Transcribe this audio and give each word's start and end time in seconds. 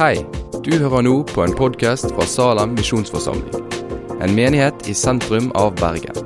Hei, 0.00 0.22
du 0.64 0.70
hører 0.80 1.02
nå 1.04 1.10
på 1.28 1.42
en 1.44 1.52
podkast 1.52 2.06
fra 2.14 2.24
Salem 2.24 2.70
misjonsforsamling. 2.72 3.66
En 4.24 4.32
menighet 4.32 4.86
i 4.88 4.94
sentrum 4.96 5.50
av 5.60 5.74
Bergen. 5.76 6.16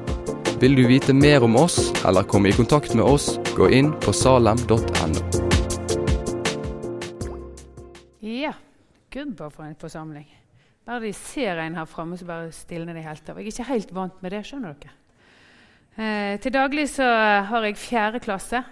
Vil 0.62 0.76
du 0.78 0.84
vite 0.86 1.10
mer 1.10 1.42
om 1.42 1.56
oss 1.58 1.88
eller 2.06 2.22
komme 2.30 2.52
i 2.52 2.54
kontakt 2.54 2.92
med 2.94 3.02
oss, 3.02 3.32
gå 3.56 3.66
inn 3.74 3.88
på 4.04 4.14
salem.no. 4.14 5.24
Ja, 8.22 8.52
gud 9.10 9.42
for 9.42 9.64
en 9.66 9.74
forsamling. 9.80 10.28
Bare 10.86 11.08
de 11.08 11.10
ser 11.18 11.58
en 11.64 11.74
her 11.74 11.88
framme, 11.90 12.14
så 12.14 12.28
bare 12.28 12.52
stilner 12.54 12.94
de 12.94 13.02
helt 13.02 13.26
av. 13.26 13.40
Jeg 13.42 13.48
er 13.48 13.56
ikke 13.56 13.66
helt 13.72 13.90
vant 13.96 14.22
med 14.22 14.36
det, 14.36 14.44
skjønner 14.46 14.78
dere. 14.84 14.94
Eh, 15.98 16.38
til 16.46 16.54
daglig 16.54 16.86
så 16.94 17.10
har 17.50 17.66
jeg 17.66 17.82
fjerde 17.82 18.22
klasse 18.22 18.62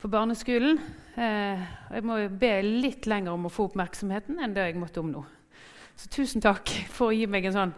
på 0.00 0.08
barneskolen. 0.08 0.80
Eh, 1.18 1.62
jeg 1.90 2.04
må 2.06 2.20
jo 2.20 2.28
be 2.30 2.52
litt 2.62 3.08
lenger 3.10 3.34
om 3.34 3.48
å 3.48 3.50
få 3.50 3.66
oppmerksomheten 3.66 4.38
enn 4.38 4.52
det 4.54 4.68
jeg 4.68 4.78
måtte 4.78 5.02
om 5.02 5.10
nå. 5.10 5.24
Så 5.98 6.10
tusen 6.14 6.42
takk 6.44 6.70
for 6.94 7.10
å 7.10 7.16
gi 7.16 7.26
meg 7.26 7.48
en 7.48 7.56
sånn 7.56 7.72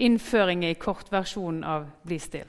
innføring 0.00 0.64
i 0.64 0.76
kortversjonen 0.80 1.64
av 1.68 1.90
Bli 2.08 2.16
still. 2.22 2.48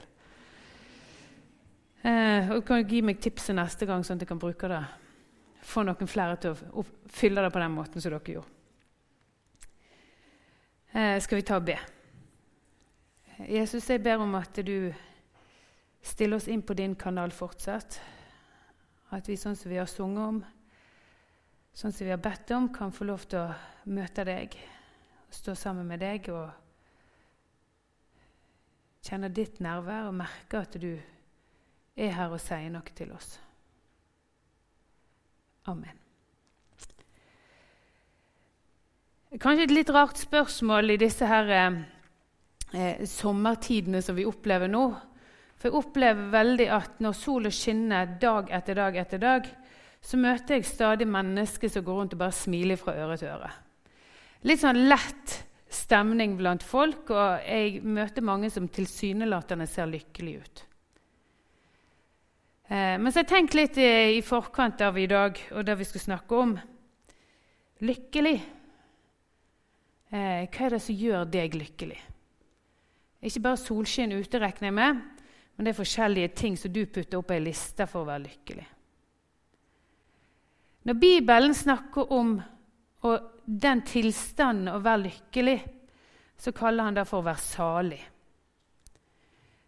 Eh, 2.00 2.48
og 2.54 2.64
kan 2.64 2.86
gi 2.88 3.02
meg 3.04 3.20
tipset 3.20 3.56
neste 3.58 3.84
gang, 3.88 4.04
sånn 4.06 4.16
at 4.16 4.24
jeg 4.24 4.30
kan 4.30 4.40
bruke 4.40 4.70
det. 4.72 4.80
Få 5.68 5.84
noen 5.84 6.08
flere 6.08 6.38
til 6.40 6.56
å 6.72 6.84
fylle 7.12 7.44
det 7.44 7.52
på 7.52 7.60
den 7.60 7.74
måten 7.74 8.00
som 8.00 8.14
dere 8.14 8.38
gjorde. 8.38 8.54
Eh, 10.96 11.18
skal 11.20 11.42
vi 11.42 11.44
ta 11.44 11.58
og 11.60 11.66
be? 11.68 11.76
Jesus, 13.44 13.90
jeg 13.90 14.00
ber 14.02 14.24
om 14.24 14.32
at 14.38 14.62
du 14.64 14.88
stiller 16.00 16.40
oss 16.40 16.48
inn 16.48 16.64
på 16.64 16.78
din 16.78 16.96
kanal 16.96 17.34
fortsatt. 17.36 18.00
At 19.14 19.28
vi, 19.28 19.36
sånn 19.40 19.56
som 19.56 19.70
vi 19.72 19.78
har 19.80 19.88
sunget 19.88 20.24
om, 20.24 20.40
sånn 21.72 21.94
som 21.94 22.04
vi 22.04 22.12
har 22.12 22.20
bedt 22.20 22.50
om, 22.56 22.68
kan 22.72 22.92
få 22.92 23.06
lov 23.08 23.24
til 23.30 23.40
å 23.40 23.92
møte 23.94 24.24
deg, 24.28 24.56
stå 25.32 25.54
sammen 25.56 25.88
med 25.88 26.02
deg 26.04 26.28
og 26.32 26.48
kjenne 29.08 29.30
ditt 29.32 29.60
nærvær 29.64 30.10
og 30.10 30.18
merke 30.18 30.60
at 30.60 30.76
du 30.80 30.90
er 31.98 32.12
her 32.14 32.34
og 32.34 32.42
sier 32.42 32.68
noe 32.72 32.96
til 32.96 33.12
oss. 33.16 33.38
Amen. 35.68 35.96
Kanskje 39.36 39.66
et 39.66 39.74
litt 39.74 39.90
rart 39.92 40.16
spørsmål 40.16 40.94
i 40.94 41.00
disse 41.00 41.26
her, 41.28 41.50
eh, 42.72 43.04
sommertidene 43.04 44.00
som 44.02 44.16
vi 44.16 44.24
opplever 44.24 44.68
nå. 44.68 44.86
For 45.58 45.68
jeg 45.68 45.78
opplever 45.80 46.30
veldig 46.30 46.68
at 46.70 47.00
når 47.02 47.16
sola 47.18 47.50
skinner 47.50 48.14
dag 48.22 48.52
etter 48.54 48.78
dag, 48.78 48.96
etter 48.96 49.22
dag, 49.22 49.48
så 50.00 50.20
møter 50.20 50.58
jeg 50.58 50.68
stadig 50.68 51.08
mennesker 51.10 51.72
som 51.72 51.84
går 51.84 51.98
rundt 51.98 52.14
og 52.14 52.22
bare 52.22 52.36
smiler 52.36 52.78
fra 52.78 52.94
øre 52.94 53.18
til 53.18 53.32
øre. 53.32 53.50
Litt 54.46 54.62
sånn 54.62 54.84
lett 54.86 55.34
stemning 55.68 56.36
blant 56.38 56.62
folk, 56.64 57.10
og 57.10 57.42
jeg 57.42 57.82
møter 57.82 58.24
mange 58.24 58.50
som 58.54 58.68
tilsynelatende 58.70 59.66
ser 59.68 59.90
lykkelige 59.90 60.44
ut. 60.44 60.62
Eh, 62.68 62.94
men 63.00 63.10
så 63.10 63.20
har 63.20 63.26
jeg 63.26 63.32
tenkt 63.32 63.56
litt 63.58 63.80
i, 63.80 63.90
i 64.18 64.22
forkant 64.24 64.80
av 64.84 64.98
i 65.00 65.08
dag 65.10 65.40
og 65.56 65.66
det 65.66 65.76
vi 65.80 65.88
skal 65.88 66.04
snakke 66.04 66.38
om. 66.38 66.54
Lykkelig. 67.84 68.36
Eh, 70.08 70.46
hva 70.46 70.66
er 70.66 70.76
det 70.76 70.82
som 70.84 70.96
gjør 70.96 71.28
deg 71.28 71.58
lykkelig? 71.58 71.98
Ikke 73.28 73.42
bare 73.48 73.60
solskinn 73.60 74.14
ute, 74.14 74.38
regner 74.38 74.68
jeg 74.68 74.76
med, 74.76 75.00
men 75.58 75.66
det 75.66 75.72
er 75.72 75.76
forskjellige 75.80 76.28
ting 76.38 76.56
som 76.56 76.70
du 76.70 76.84
putter 76.86 77.18
opp 77.18 77.32
ei 77.34 77.40
liste 77.42 77.82
for 77.90 78.04
å 78.04 78.06
være 78.06 78.22
lykkelig. 78.28 78.66
Når 80.86 80.94
Bibelen 81.02 81.54
snakker 81.58 82.12
om 82.14 82.36
den 83.44 83.82
tilstanden 83.82 84.70
å 84.70 84.78
være 84.84 85.08
lykkelig, 85.08 85.56
så 86.38 86.52
kaller 86.54 86.86
han 86.86 86.94
det 86.94 87.04
for 87.10 87.18
å 87.18 87.26
være 87.26 87.42
salig. 87.42 87.98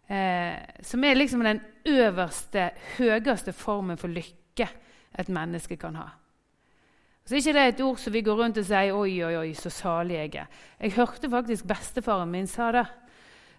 Eh, 0.07 0.79
som 0.79 1.03
er 1.03 1.19
liksom 1.19 1.43
den 1.43 1.59
øverste, 1.91 2.69
høyeste 2.95 3.51
formen 3.51 3.99
for 3.99 4.15
lykke 4.15 4.69
et 5.19 5.27
menneske 5.27 5.75
kan 5.75 5.99
ha. 5.99 6.07
Så 7.27 7.35
ikke 7.35 7.57
det 7.57 7.65
er 7.65 7.75
et 7.75 7.83
ord 7.83 7.99
som 7.99 8.15
vi 8.15 8.23
går 8.23 8.39
rundt 8.39 8.63
og 8.63 8.65
sier 8.65 8.95
'oi, 8.95 9.19
oi, 9.27 9.35
oi, 9.43 9.53
så 9.59 9.69
salig 9.69 10.15
jeg 10.15 10.35
er'. 10.35 10.47
Jeg 10.79 10.95
hørte 10.95 11.29
faktisk 11.29 11.67
bestefaren 11.67 12.31
min 12.31 12.47
sa 12.47 12.71
det, 12.71 12.87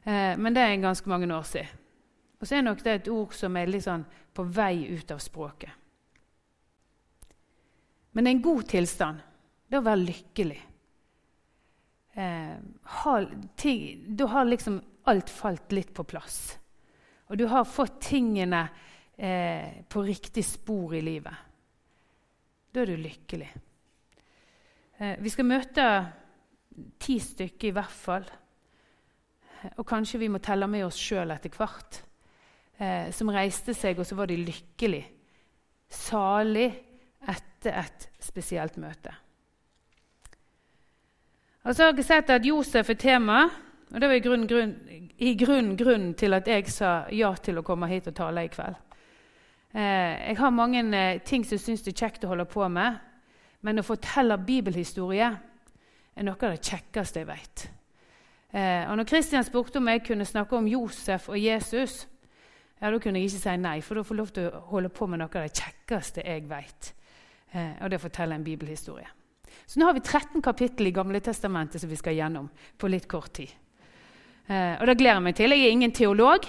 eh, 0.06 0.36
men 0.36 0.54
det 0.54 0.62
er 0.62 0.76
ganske 0.80 1.08
mange 1.08 1.28
år 1.28 1.44
siden. 1.44 1.81
Og 2.42 2.48
så 2.48 2.58
er 2.58 2.64
nok 2.66 2.80
det 2.82 2.96
et 2.96 3.08
ord 3.12 3.36
som 3.38 3.54
er 3.54 3.70
litt 3.70 3.84
sånn 3.84 4.02
på 4.34 4.42
vei 4.50 4.88
ut 4.90 5.12
av 5.14 5.20
språket. 5.22 5.70
Men 8.18 8.26
en 8.26 8.42
god 8.42 8.66
tilstand, 8.74 9.22
det 9.70 9.78
er 9.78 9.84
å 9.84 9.86
være 9.86 10.02
lykkelig. 10.08 10.58
Eh, 12.18 12.58
da 12.58 14.28
har 14.34 14.50
liksom 14.50 14.82
alt 15.14 15.30
falt 15.30 15.72
litt 15.72 15.94
på 15.94 16.04
plass. 16.04 16.58
Og 17.30 17.38
du 17.38 17.46
har 17.46 17.64
fått 17.64 18.02
tingene 18.10 18.66
eh, 19.14 19.86
på 19.86 20.02
riktig 20.02 20.42
spor 20.44 20.98
i 20.98 21.06
livet. 21.06 21.48
Da 22.74 22.82
er 22.82 22.90
du 22.90 22.98
lykkelig. 23.06 23.52
Eh, 24.98 25.14
vi 25.22 25.30
skal 25.30 25.46
møte 25.46 25.90
ti 26.98 27.22
stykker 27.22 27.70
i 27.70 27.76
hvert 27.78 27.98
fall. 28.02 28.32
Og 29.78 29.86
kanskje 29.86 30.26
vi 30.26 30.34
må 30.34 30.42
telle 30.42 30.66
med 30.66 30.90
oss 30.90 30.98
sjøl 30.98 31.30
etter 31.30 31.54
hvert 31.54 32.08
eh, 32.82 33.10
som 33.14 33.30
reiste 33.32 33.74
seg, 33.76 34.00
og 34.00 34.08
så 34.08 34.18
var 34.18 34.30
de 34.30 34.40
lykkelige. 34.42 35.08
Salig 35.92 36.68
etter 37.28 37.82
et 37.84 38.08
spesielt 38.22 38.78
møte. 38.82 39.12
Og 41.62 41.76
så 41.76 41.86
har 41.86 41.92
jeg 41.94 42.08
sett 42.08 42.30
at 42.34 42.46
Josef 42.46 42.90
er 42.90 42.98
tema, 42.98 43.44
og 43.92 44.00
det 44.00 44.08
var 44.08 44.16
i 44.16 44.24
grunnen 44.24 44.48
grunn, 44.50 44.72
i 45.22 45.34
grunn, 45.38 45.76
grunnen 45.78 46.14
til 46.18 46.34
at 46.34 46.48
jeg 46.48 46.66
sa 46.72 47.04
ja 47.14 47.30
til 47.38 47.60
å 47.60 47.66
komme 47.66 47.86
hit 47.90 48.08
og 48.10 48.16
tale 48.18 48.46
i 48.46 48.50
kveld. 48.50 48.80
Eh, 49.72 50.16
jeg 50.32 50.38
har 50.40 50.50
mange 50.52 50.82
eh, 50.96 51.20
ting 51.24 51.44
som 51.46 51.54
jeg 51.56 51.64
syns 51.66 51.86
er 51.86 51.94
kjekt 51.96 52.24
å 52.26 52.32
holde 52.32 52.48
på 52.50 52.66
med, 52.72 52.98
men 53.62 53.78
å 53.78 53.86
fortelle 53.86 54.40
bibelhistorie 54.42 55.28
er 55.30 56.26
noe 56.26 56.34
av 56.34 56.56
det 56.56 56.66
kjekkeste 56.66 57.22
jeg 57.22 57.30
vet. 57.30 57.66
Eh, 58.52 58.90
og 58.90 58.98
når 58.98 59.08
Kristian 59.08 59.46
spurte 59.46 59.78
om 59.78 59.88
jeg 59.88 60.02
kunne 60.08 60.26
snakke 60.28 60.58
om 60.58 60.66
Josef 60.68 61.30
og 61.30 61.38
Jesus, 61.38 62.02
ja, 62.82 62.90
Da 62.90 62.98
kunne 62.98 63.20
jeg 63.20 63.30
ikke 63.30 63.42
si 63.44 63.56
nei, 63.62 63.76
for 63.80 63.94
da 63.94 64.02
får 64.02 64.16
jeg 64.16 64.18
lov 64.18 64.34
til 64.34 64.48
å 64.50 64.62
holde 64.72 64.90
på 64.90 65.06
med 65.06 65.22
noe 65.22 65.30
av 65.30 65.46
det 65.46 65.62
kjekkeste 65.62 66.26
jeg 66.26 66.48
vet. 66.50 66.92
Eh, 67.52 67.74
og 67.78 67.92
det 67.92 68.00
forteller 68.02 68.34
en 68.34 68.44
bibelhistorie. 68.44 69.06
Så 69.66 69.78
nå 69.78 69.86
har 69.86 69.94
vi 69.94 70.02
13 70.02 70.42
kapittel 70.42 70.88
i 70.90 70.94
Gamle 70.94 71.20
Testamentet 71.22 71.80
som 71.80 71.90
vi 71.90 72.00
skal 72.00 72.16
gjennom 72.18 72.48
på 72.50 72.90
litt 72.90 73.06
kort 73.06 73.30
tid. 73.38 73.52
Eh, 74.48 74.74
og 74.80 74.86
det 74.88 74.98
gleder 74.98 75.20
jeg 75.20 75.26
meg 75.28 75.38
til. 75.38 75.54
Jeg 75.54 75.68
er 75.68 75.76
ingen 75.76 75.94
teolog, 75.94 76.48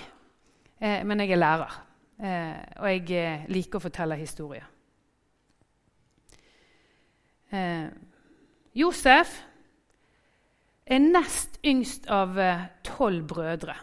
eh, 0.82 1.04
men 1.06 1.22
jeg 1.22 1.36
er 1.36 1.44
lærer. 1.44 1.82
Eh, 2.24 2.58
og 2.80 2.88
jeg 2.88 3.18
eh, 3.18 3.46
liker 3.52 3.80
å 3.80 3.84
fortelle 3.84 4.18
historier. 4.20 4.68
Eh, 7.54 7.90
Josef 8.78 9.34
er 10.84 11.02
nest 11.04 11.60
yngst 11.66 12.08
av 12.12 12.40
tolv 12.86 13.28
brødre. 13.30 13.76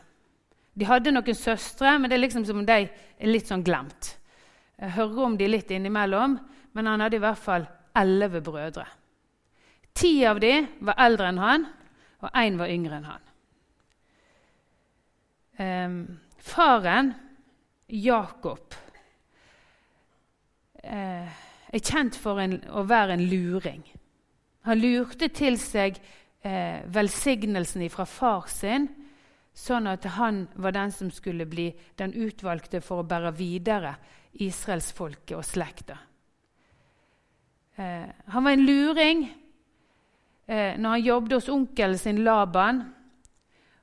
De 0.81 0.89
hadde 0.89 1.13
noen 1.13 1.37
søstre, 1.37 1.99
men 2.01 2.09
det 2.09 2.17
er 2.17 2.23
liksom 2.23 2.47
som 2.49 2.63
om 2.63 2.67
de 2.67 2.79
er 2.87 3.29
litt 3.29 3.51
sånn 3.51 3.65
glemt. 3.65 4.15
Jeg 4.81 4.95
hører 4.97 5.27
om 5.27 5.35
de 5.37 5.49
litt 5.51 5.73
innimellom, 5.77 6.39
men 6.73 6.89
han 6.89 7.03
hadde 7.05 7.19
i 7.19 7.23
hvert 7.23 7.41
fall 7.43 7.67
elleve 8.01 8.41
brødre. 8.45 8.87
Ti 9.93 10.13
av 10.31 10.41
de 10.41 10.55
var 10.87 10.97
eldre 11.05 11.29
enn 11.29 11.41
han, 11.43 11.67
og 12.25 12.39
én 12.41 12.57
var 12.57 12.73
yngre 12.73 12.97
enn 12.97 13.11
han. 13.11 13.27
Um, 15.61 15.99
faren, 16.41 17.13
Jakob, 17.93 18.79
uh, 20.87 21.29
er 21.69 21.85
kjent 21.85 22.17
for 22.17 22.41
en, 22.41 22.57
å 22.73 22.87
være 22.89 23.19
en 23.19 23.27
luring. 23.29 23.85
Han 24.65 24.81
lurte 24.81 25.29
til 25.37 25.61
seg 25.61 26.01
uh, 26.01 26.81
velsignelsen 26.89 27.85
fra 27.93 28.09
far 28.09 28.49
sin 28.49 28.89
sånn 29.61 29.89
at 29.91 30.07
han 30.17 30.47
var 30.57 30.73
den 30.73 30.93
som 30.95 31.11
skulle 31.13 31.47
bli 31.49 31.69
den 32.01 32.15
utvalgte 32.17 32.81
for 32.85 33.03
å 33.03 33.09
bære 33.09 33.33
videre 33.37 33.95
israelsfolket 34.41 35.37
og 35.37 35.45
slekta. 35.45 35.99
Eh, 37.77 38.09
han 38.33 38.47
var 38.47 38.57
en 38.57 38.65
luring 38.67 39.27
eh, 40.47 40.79
når 40.79 40.89
han 40.97 41.05
jobbet 41.05 41.37
hos 41.37 41.51
onkelen 41.53 42.01
sin 42.01 42.23
Laban 42.25 42.81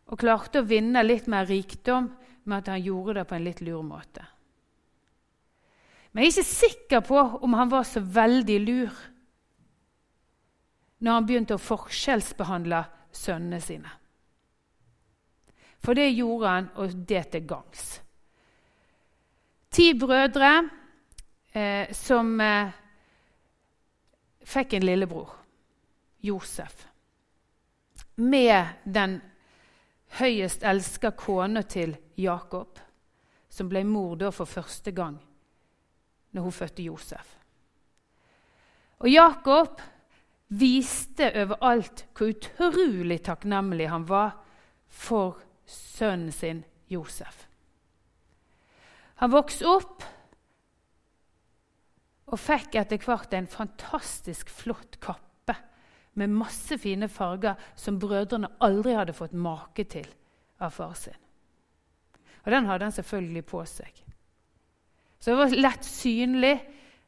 og 0.07 0.21
klarte 0.21 0.63
å 0.63 0.67
vinne 0.67 1.03
litt 1.05 1.27
mer 1.29 1.45
rikdom 1.49 2.09
med 2.47 2.57
at 2.57 2.71
han 2.73 2.83
gjorde 2.83 3.19
det 3.19 3.27
på 3.27 3.37
en 3.37 3.45
litt 3.45 3.61
lur 3.65 3.83
måte. 3.85 4.23
Men 6.11 6.23
jeg 6.23 6.31
er 6.31 6.35
ikke 6.37 6.55
sikker 6.55 7.05
på 7.05 7.21
om 7.45 7.53
han 7.59 7.69
var 7.69 7.85
så 7.85 8.01
veldig 8.01 8.59
lur 8.63 8.99
når 11.03 11.13
han 11.13 11.25
begynte 11.29 11.57
å 11.57 11.61
forskjellsbehandle 11.61 12.79
sønnene 13.13 13.59
sine. 13.61 13.91
For 15.83 15.95
det 15.95 16.09
gjorde 16.11 16.51
han, 16.51 16.69
og 16.75 16.95
det 17.07 17.23
til 17.31 17.47
gangs. 17.47 17.85
Ti 19.69 19.91
brødre 19.99 20.51
eh, 21.53 21.93
som 21.93 22.35
eh, 22.41 22.75
fikk 24.43 24.77
en 24.77 24.87
lillebror. 24.87 25.33
Josef 26.27 26.87
med 28.17 28.65
den 28.83 29.19
høyest 30.17 30.63
elska 30.65 31.11
kona 31.11 31.61
til 31.61 31.93
Jakob, 32.17 32.79
som 33.49 33.69
ble 33.69 33.83
mor 33.85 34.15
da 34.17 34.31
for 34.33 34.49
første 34.49 34.91
gang 34.91 35.19
når 36.33 36.47
hun 36.47 36.55
fødte 36.55 36.85
Josef. 36.85 37.35
Og 38.97 39.09
Jakob 39.11 39.81
viste 40.47 41.29
overalt 41.43 42.05
hvor 42.17 42.33
utrolig 42.33 43.19
takknemlig 43.25 43.89
han 43.91 44.07
var 44.09 44.33
for 44.89 45.37
sønnen 45.67 46.31
sin 46.31 46.63
Josef. 46.89 47.45
Han 49.21 49.33
vokste 49.33 49.67
opp 49.67 50.05
og 52.27 52.39
fikk 52.39 52.75
etter 52.79 53.01
hvert 53.01 53.33
en 53.33 53.47
fantastisk 53.49 54.49
flott 54.51 54.99
kappe 55.03 55.55
med 56.17 56.33
masse 56.33 56.77
fine 56.81 57.09
farger 57.11 57.59
som 57.77 57.99
brødrene 58.01 58.49
aldri 58.63 58.95
hadde 58.97 59.15
fått 59.15 59.35
make 59.37 59.85
til 59.89 60.07
av 60.63 60.73
far 60.73 60.95
sin. 60.97 61.17
Og 62.45 62.51
den 62.53 62.67
hadde 62.69 62.87
han 62.87 62.95
selvfølgelig 62.95 63.45
på 63.47 63.61
seg. 63.67 64.03
Så 65.19 65.31
det 65.31 65.37
var 65.39 65.55
lett 65.57 65.85
synlig 65.85 66.55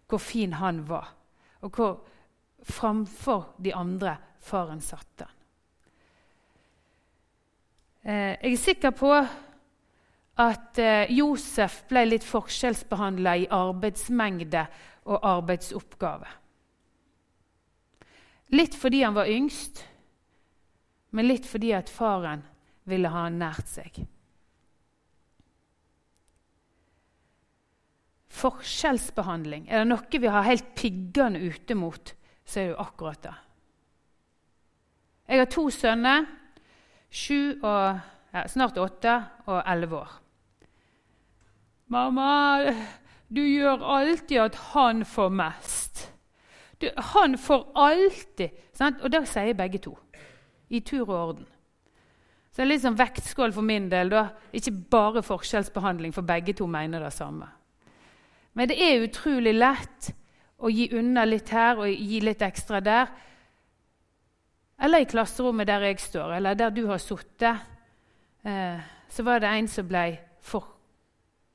hvor 0.10 0.22
fin 0.22 0.56
han 0.58 0.82
var, 0.90 1.12
og 1.62 1.76
hvor 1.76 2.00
framfor 2.66 3.54
de 3.62 3.74
andre 3.78 4.18
faren 4.44 4.82
satte 4.82 5.28
han. 5.28 5.39
Eh, 8.04 8.36
jeg 8.40 8.54
er 8.54 8.62
sikker 8.62 8.94
på 8.96 9.12
at 10.40 10.80
eh, 10.80 11.12
Josef 11.12 11.82
ble 11.90 12.06
litt 12.08 12.28
forskjellsbehandla 12.28 13.36
i 13.42 13.50
arbeidsmengde 13.52 14.64
og 15.10 15.26
arbeidsoppgave. 15.28 16.30
Litt 18.56 18.78
fordi 18.80 19.04
han 19.04 19.18
var 19.18 19.30
yngst, 19.30 19.84
men 21.12 21.28
litt 21.28 21.46
fordi 21.50 21.74
at 21.76 21.92
faren 21.92 22.46
ville 22.90 23.12
ha 23.12 23.26
han 23.28 23.38
nært 23.42 23.68
seg. 23.70 24.00
Forskjellsbehandling. 28.40 29.68
Er 29.68 29.84
det 29.84 29.92
noe 29.92 30.22
vi 30.24 30.32
har 30.32 30.48
helt 30.48 30.72
piggende 30.78 31.42
ute 31.44 31.76
mot, 31.76 32.14
så 32.46 32.62
er 32.62 32.70
det 32.70 32.74
jo 32.74 32.82
akkurat 32.82 33.22
det. 33.28 33.36
Jeg 35.30 35.44
har 35.44 35.50
to 35.54 35.68
sønner, 35.70 36.26
sju 37.12 37.60
og, 37.62 38.00
ja, 38.34 38.48
snart 38.48 38.78
åtte 38.78 39.16
og 39.46 39.64
elleve 39.66 40.02
år. 40.04 40.12
'Mamma, 41.90 42.74
du 43.30 43.42
gjør 43.42 43.82
alltid 43.82 44.38
at 44.38 44.56
han 44.74 45.06
får 45.06 45.30
mest.' 45.30 46.06
Du, 46.82 46.90
han 46.98 47.38
får 47.38 47.72
alltid 47.76 48.50
sant? 48.74 49.02
Og 49.04 49.12
det 49.12 49.28
sier 49.28 49.54
begge 49.54 49.82
to. 49.84 49.98
I 50.70 50.80
tur 50.80 51.10
og 51.10 51.16
orden. 51.28 51.48
Så 52.52 52.62
det 52.62 52.66
er 52.66 52.70
litt 52.72 52.84
sånn 52.86 53.00
vektskål 53.00 53.54
for 53.54 53.68
min 53.68 53.90
del. 53.92 54.10
da. 54.10 54.30
Ikke 54.56 54.72
bare 54.72 55.24
forskjellsbehandling, 55.24 56.14
for 56.16 56.22
begge 56.22 56.54
to 56.54 56.68
mener 56.68 57.04
det 57.04 57.12
samme. 57.14 57.50
Men 58.54 58.70
det 58.70 58.78
er 58.80 59.04
utrolig 59.04 59.54
lett 59.58 60.14
å 60.60 60.72
gi 60.72 60.90
unna 60.96 61.26
litt 61.26 61.50
her 61.50 61.80
og 61.80 61.90
gi 61.90 62.20
litt 62.24 62.42
ekstra 62.42 62.80
der. 62.84 63.12
Eller 64.80 65.04
i 65.04 65.10
klasserommet 65.10 65.68
der 65.68 65.84
jeg 65.90 66.00
står, 66.00 66.38
eller 66.38 66.56
der 66.56 66.72
du 66.72 66.86
har 66.88 67.02
sittet. 67.04 67.66
Eh, 68.44 68.80
så 69.10 69.24
var 69.24 69.42
det 69.44 69.52
en 69.52 69.68
som 69.68 69.88
ble 69.88 70.06
for 70.40 70.80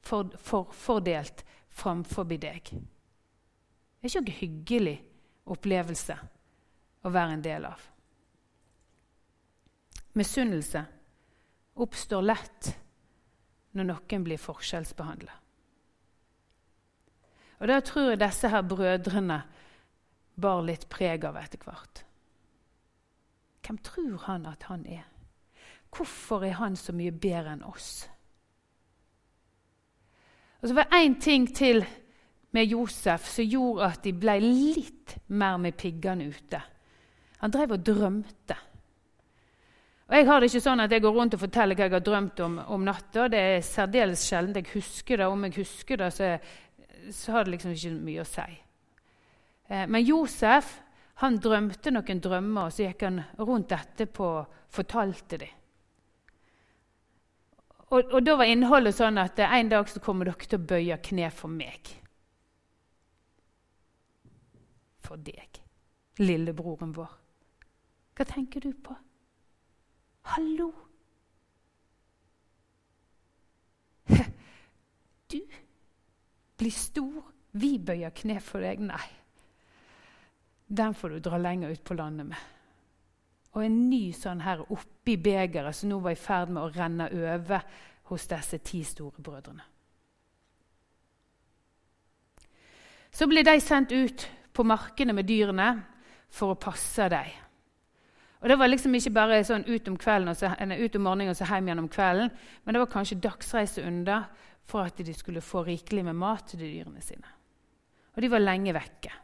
for, 0.04 0.28
for, 0.36 0.72
fordelt 0.72 1.44
framfor 1.68 2.28
deg. 2.28 2.68
Det 2.68 4.04
er 4.04 4.10
ikke 4.10 4.20
noen 4.20 4.38
hyggelig 4.40 4.96
opplevelse 5.54 6.16
å 7.04 7.12
være 7.12 7.36
en 7.36 7.44
del 7.44 7.68
av. 7.68 7.86
Misunnelse 10.14 10.84
oppstår 11.80 12.26
lett 12.28 12.70
når 13.74 13.88
noen 13.88 14.26
blir 14.28 14.38
forskjellsbehandla. 14.38 15.40
Og 17.64 17.70
Da 17.70 17.80
tror 17.80 18.10
jeg 18.12 18.20
disse 18.20 18.50
her 18.50 18.62
brødrene 18.66 19.38
bar 20.36 20.60
litt 20.66 20.84
preg 20.90 21.24
av 21.24 21.38
etter 21.40 21.62
hvert. 21.64 22.04
Hvem 23.66 23.78
tror 23.78 24.16
han 24.26 24.46
at 24.46 24.62
han 24.68 24.86
er? 24.86 25.04
Hvorfor 25.96 26.44
er 26.44 26.58
han 26.58 26.76
så 26.76 26.92
mye 26.92 27.12
bedre 27.12 27.54
enn 27.54 27.64
oss? 27.64 28.08
Og 30.60 30.68
så 30.68 30.74
var 30.74 30.88
det 30.88 31.00
én 31.04 31.20
ting 31.20 31.46
til 31.56 31.84
med 32.54 32.70
Josef 32.70 33.26
som 33.28 33.44
gjorde 33.44 33.88
at 33.90 34.04
de 34.04 34.12
ble 34.12 34.38
litt 34.40 35.16
mer 35.26 35.56
med 35.60 35.76
piggene 35.76 36.28
ute. 36.30 36.60
Han 37.42 37.52
drev 37.52 37.74
og 37.76 37.86
drømte. 37.86 38.56
Og 40.08 40.14
Jeg 40.16 40.26
har 40.26 40.40
det 40.40 40.48
ikke 40.50 40.62
sånn 40.64 40.84
at 40.84 40.92
jeg 40.92 41.02
går 41.02 41.16
rundt 41.16 41.34
og 41.34 41.40
forteller 41.40 41.76
hva 41.76 41.88
jeg 41.88 41.96
har 41.96 42.04
drømt 42.04 42.40
om 42.44 42.58
om 42.58 42.84
natta. 42.84 43.28
Det 43.28 43.40
er 43.40 43.64
særdeles 43.64 44.24
sjelden 44.28 44.56
jeg 44.60 44.72
husker 44.74 45.16
det. 45.16 45.26
Om 45.26 45.44
jeg 45.44 45.56
husker 45.56 45.96
det, 45.96 46.12
så, 46.12 46.30
så 47.10 47.32
har 47.32 47.44
det 47.44 47.56
liksom 47.56 47.72
ikke 47.72 47.92
mye 48.04 48.22
å 48.22 48.28
si. 48.28 48.46
Eh, 49.68 49.86
men 49.88 50.04
Josef 50.04 50.74
han 51.22 51.36
drømte 51.38 51.92
noen 51.94 52.20
drømmer, 52.22 52.68
og 52.68 52.74
så 52.74 52.88
gikk 52.88 53.04
han 53.06 53.20
rundt 53.38 53.74
etterpå 53.74 54.30
og 54.40 54.56
fortalte 54.74 55.38
dem. 55.44 55.60
Og, 57.94 58.00
og, 58.10 58.20
da 58.26 58.34
var 58.34 58.50
innholdet 58.50 58.96
sånn 58.96 59.20
at 59.22 59.38
en 59.44 59.68
dag 59.70 59.86
så 59.90 60.00
kommer 60.02 60.26
dere 60.26 60.48
til 60.48 60.58
å 60.58 60.66
bøye 60.72 60.96
kne 61.04 61.28
for 61.30 61.52
meg. 61.52 61.92
For 65.04 65.20
deg, 65.20 65.60
lillebroren 66.18 66.94
vår. 66.96 67.12
Hva 68.14 68.26
tenker 68.26 68.64
du 68.64 68.72
på? 68.74 68.96
Hallo! 70.34 70.72
Du 75.34 75.40
blir 76.60 76.74
stor, 76.74 77.22
vi 77.58 77.78
bøyer 77.82 78.12
kne 78.14 78.36
for 78.44 78.62
deg. 78.62 78.82
Nei, 78.84 79.06
den 80.74 80.94
får 80.94 81.14
du 81.14 81.22
dra 81.24 81.38
lenger 81.38 81.72
ut 81.72 81.84
på 81.84 81.96
landet 81.98 82.26
med 82.26 82.50
og 83.54 83.62
en 83.62 83.76
ny 83.88 84.08
sånn 84.14 84.42
her 84.42 84.64
oppi 84.74 85.14
begeret 85.20 85.76
som 85.76 85.92
nå 85.92 86.00
var 86.02 86.14
i 86.14 86.18
ferd 86.18 86.50
med 86.50 86.62
å 86.64 86.72
renne 86.74 87.06
over 87.14 87.62
hos 88.10 88.26
disse 88.30 88.58
ti 88.66 88.82
store 88.86 89.22
brødrene. 89.22 89.62
Så 93.14 93.28
ble 93.30 93.44
de 93.46 93.54
sendt 93.62 93.94
ut 93.94 94.26
på 94.54 94.66
markene 94.66 95.14
med 95.14 95.28
dyrene 95.30 95.68
for 96.34 96.54
å 96.54 96.58
passe 96.58 97.06
dem. 97.12 97.30
Og 98.42 98.50
Det 98.50 98.58
var 98.58 98.68
liksom 98.68 98.94
ikke 98.98 99.14
bare 99.14 99.44
sånn 99.46 99.64
ut 99.64 99.86
om, 99.88 99.96
så, 99.96 100.50
ut 100.50 100.96
om 100.98 101.02
morgenen 101.06 101.30
og 101.30 101.38
så 101.38 101.46
hjem 101.48 101.68
igjen 101.70 101.80
om 101.80 101.88
kvelden, 101.88 102.32
men 102.64 102.74
det 102.74 102.82
var 102.82 102.90
kanskje 102.92 103.22
dagsreise 103.22 103.86
under 103.86 104.26
for 104.66 104.84
at 104.84 104.98
de 104.98 105.14
skulle 105.14 105.40
få 105.40 105.62
rikelig 105.64 106.04
med 106.04 106.18
mat 106.18 106.50
til 106.50 106.60
dyrene 106.60 107.00
sine. 107.00 107.30
Og 108.14 108.20
de 108.20 108.28
var 108.28 108.42
lenge 108.42 108.74
vekke. 108.74 109.14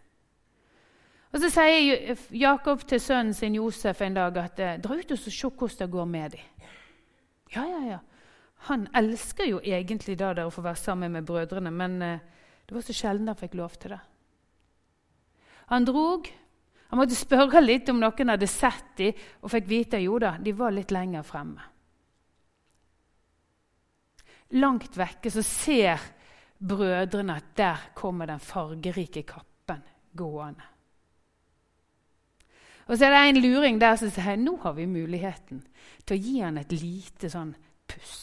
Og 1.30 1.40
Så 1.40 1.50
sier 1.54 2.18
Jakob 2.34 2.82
til 2.88 3.00
sønnen 3.00 3.34
sin 3.34 3.54
Josef 3.54 4.00
en 4.02 4.16
dag 4.18 4.36
at 4.36 4.60
eh, 4.60 4.78
dra 4.82 4.96
ut 4.98 5.12
og 5.14 5.18
se 5.18 5.48
hvordan 5.48 5.78
det 5.78 5.90
går 5.90 6.04
med 6.10 6.30
dem. 6.30 6.68
Ja, 7.54 7.64
ja, 7.66 7.80
ja. 7.86 7.98
Han 8.68 8.88
elsker 8.94 9.46
jo 9.48 9.60
egentlig 9.62 10.18
da 10.18 10.34
der 10.34 10.48
å 10.50 10.52
få 10.52 10.62
være 10.62 10.76
sammen 10.76 11.12
med 11.12 11.26
brødrene, 11.26 11.70
men 11.70 12.02
eh, 12.02 12.20
det 12.66 12.74
var 12.74 12.84
så 12.84 12.94
sjelden 12.94 13.30
han 13.30 13.38
fikk 13.38 13.54
lov 13.58 13.78
til 13.78 13.94
det. 13.94 14.00
Han 15.70 15.86
drog. 15.86 16.28
Han 16.90 16.98
måtte 16.98 17.14
spørre 17.14 17.62
litt 17.62 17.88
om 17.92 18.00
noen 18.02 18.32
hadde 18.32 18.48
sett 18.50 18.96
dem, 18.98 19.18
og 19.40 19.52
fikk 19.52 19.68
vite 19.70 20.00
jo 20.02 20.18
da, 20.18 20.34
de 20.42 20.54
var 20.58 20.74
litt 20.74 20.90
lenger 20.90 21.22
fremme. 21.22 21.68
Langt 24.58 24.98
vekke 24.98 25.30
så 25.30 25.44
ser 25.46 26.02
brødrene 26.58 27.38
at 27.38 27.54
der 27.56 27.86
kommer 27.94 28.26
den 28.26 28.42
fargerike 28.42 29.22
kappen 29.22 29.86
gående. 30.18 30.66
Og 32.90 32.98
så 32.98 33.06
er 33.06 33.14
det 33.14 33.22
en 33.28 33.42
luring 33.44 33.78
der 33.78 33.94
som 33.96 34.10
sier 34.10 34.38
nå 34.40 34.56
har 34.64 34.74
vi 34.74 34.88
muligheten 34.90 35.62
til 36.02 36.16
å 36.16 36.20
gi 36.20 36.38
han 36.42 36.58
et 36.58 36.72
lite 36.74 37.30
sånn 37.30 37.52
puss. 37.86 38.16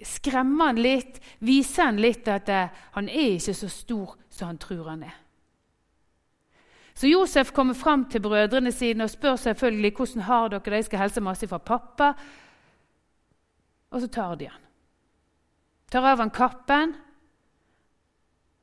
Skremme 0.00 0.70
han 0.70 0.80
litt, 0.80 1.18
vise 1.44 1.84
han 1.84 2.00
litt 2.00 2.28
at 2.32 2.48
uh, 2.48 2.70
han 2.94 3.10
er 3.12 3.34
ikke 3.34 3.52
så 3.58 3.68
stor 3.68 4.14
som 4.32 4.48
han 4.48 4.60
tror 4.62 4.88
han 4.88 5.02
er. 5.04 5.18
Så 6.96 7.10
Josef 7.10 7.52
kommer 7.56 7.76
fram 7.76 8.06
til 8.08 8.24
brødrene 8.24 8.72
sine 8.72 9.04
og 9.04 9.12
spør 9.12 9.36
selvfølgelig 9.40 9.92
hvordan 9.96 10.24
har 10.24 10.48
dere 10.48 10.64
det. 10.64 10.80
Jeg 10.80 10.88
skal 10.88 11.02
helse 11.04 11.22
masse 11.24 11.48
fra 11.48 11.58
pappa. 11.58 12.08
Og 13.90 14.00
så 14.00 14.08
tar 14.08 14.34
de 14.40 14.48
han. 14.48 14.64
Tar 15.92 16.08
av 16.08 16.20
han 16.20 16.32
kappen. 16.32 16.92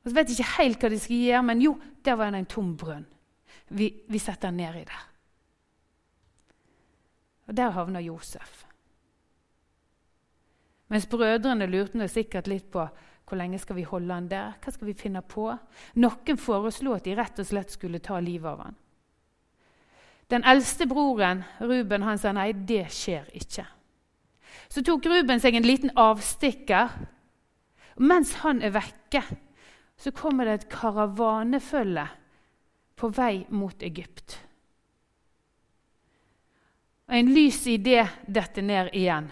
Og 0.02 0.10
så 0.10 0.14
vet 0.14 0.30
de 0.30 0.36
ikke 0.36 0.56
helt 0.58 0.82
hva 0.82 0.90
de 0.90 1.00
skal 1.02 1.24
gjøre, 1.24 1.46
men 1.50 1.62
jo, 1.62 1.74
der 2.04 2.18
var 2.18 2.30
det 2.30 2.42
en 2.42 2.50
tom 2.50 2.76
brønn. 2.78 3.06
Vi, 3.68 3.90
vi 4.08 4.18
setter 4.18 4.50
ned 4.54 4.80
i 4.80 4.86
det. 4.88 5.02
Og 7.48 7.56
der 7.56 7.70
havner 7.72 8.00
Josef. 8.04 8.64
Mens 10.88 11.06
brødrene 11.06 11.68
lurte 11.68 12.08
sikkert 12.08 12.48
litt 12.48 12.70
på 12.72 12.86
hvor 13.28 13.36
lenge 13.36 13.58
skal 13.60 13.76
vi 13.76 13.84
holde 13.84 14.14
han 14.14 14.28
der. 14.30 14.54
Hva 14.62 14.72
skal 14.72 14.88
vi 14.88 14.96
finne 14.96 15.20
på? 15.20 15.50
Noen 16.00 16.38
foreslo 16.40 16.94
at 16.96 17.04
de 17.04 17.16
rett 17.16 17.40
og 17.40 17.48
slett 17.48 17.74
skulle 17.74 18.00
ta 18.00 18.20
livet 18.24 18.48
av 18.48 18.62
han. 18.64 18.78
Den 20.32 20.44
eldste 20.48 20.86
broren, 20.88 21.42
Ruben, 21.60 22.04
han 22.04 22.20
sa 22.20 22.32
nei, 22.36 22.52
det 22.52 22.86
skjer 22.92 23.28
ikke. 23.36 23.64
Så 24.68 24.84
tok 24.84 25.06
Ruben 25.08 25.40
seg 25.40 25.56
en 25.56 25.68
liten 25.68 25.92
avstikker. 25.96 26.92
og 27.96 28.04
Mens 28.04 28.34
han 28.42 28.60
er 28.64 28.74
vekke, 28.76 29.22
så 29.96 30.12
kommer 30.12 30.48
det 30.48 30.54
et 30.54 30.68
karavanefølge 30.72 32.06
på 32.98 33.10
vei 33.14 33.46
mot 33.54 33.82
Egypt. 33.82 34.38
Og 37.08 37.14
En 37.14 37.30
lys 37.32 37.62
idé 37.66 38.02
detter 38.26 38.62
ned 38.62 38.90
igjen. 38.92 39.30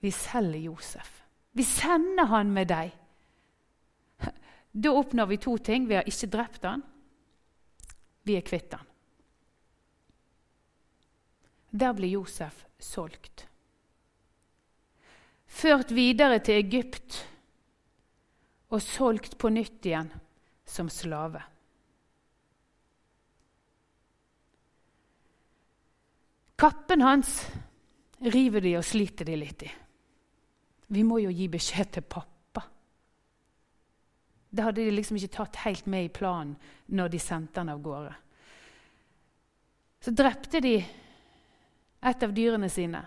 Vi 0.00 0.10
selger 0.10 0.70
Josef. 0.70 1.10
Vi 1.52 1.64
sender 1.66 2.30
han 2.30 2.52
med 2.54 2.70
deg. 2.70 2.94
Da 4.70 4.92
oppnår 4.94 5.26
vi 5.26 5.36
to 5.42 5.58
ting. 5.58 5.88
Vi 5.88 5.98
har 5.98 6.08
ikke 6.08 6.30
drept 6.30 6.64
han. 6.64 6.82
Vi 8.22 8.38
er 8.38 8.46
kvitt 8.46 8.72
han. 8.72 8.86
Der 11.70 11.92
blir 11.94 12.14
Josef 12.16 12.64
solgt. 12.78 13.46
Ført 15.50 15.90
videre 15.90 16.38
til 16.38 16.62
Egypt 16.62 17.20
og 18.70 18.82
solgt 18.82 19.36
på 19.38 19.50
nytt 19.50 19.86
igjen 19.86 20.10
som 20.64 20.88
slave. 20.90 21.42
Kappen 26.60 27.00
hans 27.00 27.46
river 28.20 28.60
de 28.60 28.74
og 28.76 28.84
sliter 28.84 29.24
de 29.24 29.36
litt 29.40 29.62
i. 29.64 29.70
Vi 30.92 31.04
må 31.08 31.20
jo 31.22 31.30
gi 31.32 31.46
beskjed 31.48 31.94
til 31.94 32.04
pappa. 32.04 32.64
Det 34.50 34.66
hadde 34.66 34.84
de 34.84 34.92
liksom 34.92 35.16
ikke 35.16 35.36
tatt 35.38 35.62
helt 35.64 35.88
med 35.88 36.08
i 36.08 36.12
planen 36.12 36.56
når 36.92 37.14
de 37.14 37.22
sendte 37.22 37.62
han 37.62 37.72
av 37.72 37.80
gårde. 37.80 38.12
Så 40.04 40.12
drepte 40.16 40.60
de 40.60 40.74
et 40.80 42.28
av 42.28 42.36
dyrene 42.36 42.68
sine. 42.72 43.00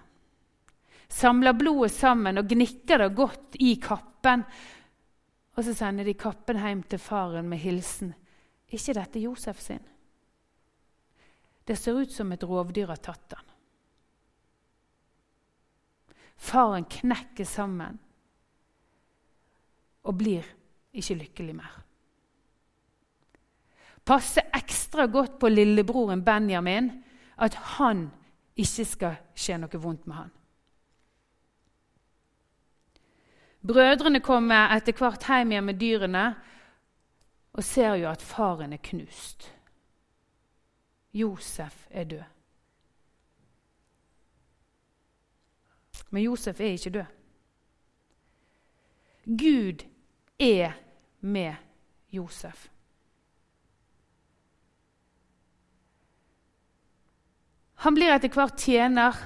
Samler 1.13 1.53
blodet 1.53 1.93
sammen 1.93 2.41
og 2.41 2.49
gnikker 2.49 3.05
det 3.05 3.13
godt 3.17 3.61
i 3.61 3.75
kappen. 3.81 4.47
Og 5.53 5.65
så 5.65 5.77
sender 5.77 6.09
de 6.09 6.17
kappen 6.17 6.57
hjem 6.57 6.85
til 6.89 7.01
faren 7.01 7.49
med 7.49 7.61
hilsen. 7.61 8.15
ikke 8.73 8.97
dette 8.97 9.19
Josef 9.19 9.61
sin? 9.61 9.92
Det 11.65 11.75
ser 11.79 11.99
ut 12.01 12.11
som 12.11 12.31
et 12.31 12.43
rovdyr 12.43 12.91
har 12.91 12.99
tatt 12.99 13.37
han. 13.37 13.49
Faren 16.35 16.85
knekker 16.89 17.47
sammen 17.47 17.99
og 20.03 20.17
blir 20.19 20.47
ikke 20.91 21.15
lykkelig 21.21 21.55
mer. 21.55 21.77
Passe 24.03 24.43
ekstra 24.51 25.05
godt 25.07 25.37
på 25.39 25.47
lillebroren 25.47 26.25
Benjamin 26.25 26.89
at 27.39 27.55
han 27.77 28.09
ikke 28.59 28.85
skal 28.85 29.19
skje 29.33 29.61
noe 29.61 29.79
vondt 29.79 30.07
med 30.09 30.17
han. 30.19 30.33
Brødrene 33.63 34.19
kommer 34.19 34.73
etter 34.75 34.97
hvert 34.99 35.23
hjem 35.23 35.53
igjen 35.53 35.69
med 35.69 35.79
dyrene 35.79 36.25
og 37.53 37.63
ser 37.63 37.95
jo 38.01 38.09
at 38.11 38.21
faren 38.25 38.75
er 38.75 38.81
knust. 38.83 39.47
Josef 41.13 41.87
er 41.89 42.03
død. 42.03 42.23
Men 46.09 46.23
Josef 46.23 46.61
er 46.61 46.75
ikke 46.77 46.89
død. 46.89 47.05
Gud 49.25 49.83
er 50.39 50.71
med 51.21 51.55
Josef. 52.11 52.69
Han 57.83 57.95
blir 57.97 58.13
etter 58.13 58.31
hvert 58.31 58.59
tjener, 58.59 59.17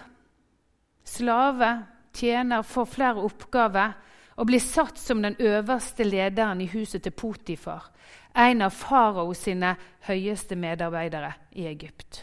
slave, 1.05 1.71
tjener, 2.17 2.63
får 2.65 2.87
flere 2.89 3.25
oppgaver 3.27 3.97
og 4.37 4.47
blir 4.49 4.61
satt 4.61 4.97
som 5.01 5.21
den 5.21 5.35
øverste 5.39 6.05
lederen 6.05 6.61
i 6.61 6.69
huset 6.71 7.03
til 7.03 7.13
Potifar, 7.13 7.89
en 8.37 8.61
av 8.61 8.73
farao 8.73 9.33
sine 9.33 9.73
høyeste 10.05 10.55
medarbeidere 10.55 11.33
i 11.57 11.65
Egypt. 11.69 12.21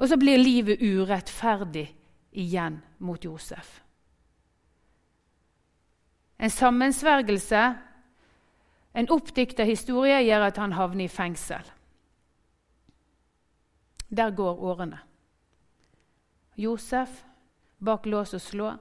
Og 0.00 0.08
så 0.08 0.16
blir 0.16 0.40
livet 0.40 0.80
urettferdig 0.80 1.86
igjen 2.32 2.80
mot 2.98 3.24
Josef. 3.24 3.82
En 6.42 6.50
sammensvergelse, 6.50 7.60
en 8.94 9.10
oppdikta 9.14 9.64
historie, 9.68 10.16
gjør 10.24 10.48
at 10.48 10.58
han 10.58 10.72
havner 10.74 11.04
i 11.04 11.12
fengsel. 11.12 11.68
Der 14.10 14.32
går 14.34 14.64
årene. 14.72 14.98
Josef 16.56 17.22
bak 17.84 18.06
lås 18.06 18.34
og 18.34 18.40
slå. 18.40 18.72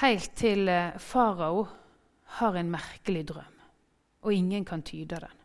Helt 0.00 0.32
til 0.36 0.68
eh, 0.68 0.96
farao 0.98 1.66
har 2.40 2.56
en 2.56 2.70
merkelig 2.72 3.26
drøm, 3.28 3.56
og 4.22 4.34
ingen 4.34 4.64
kan 4.64 4.82
tyde 4.82 5.18
den. 5.20 5.36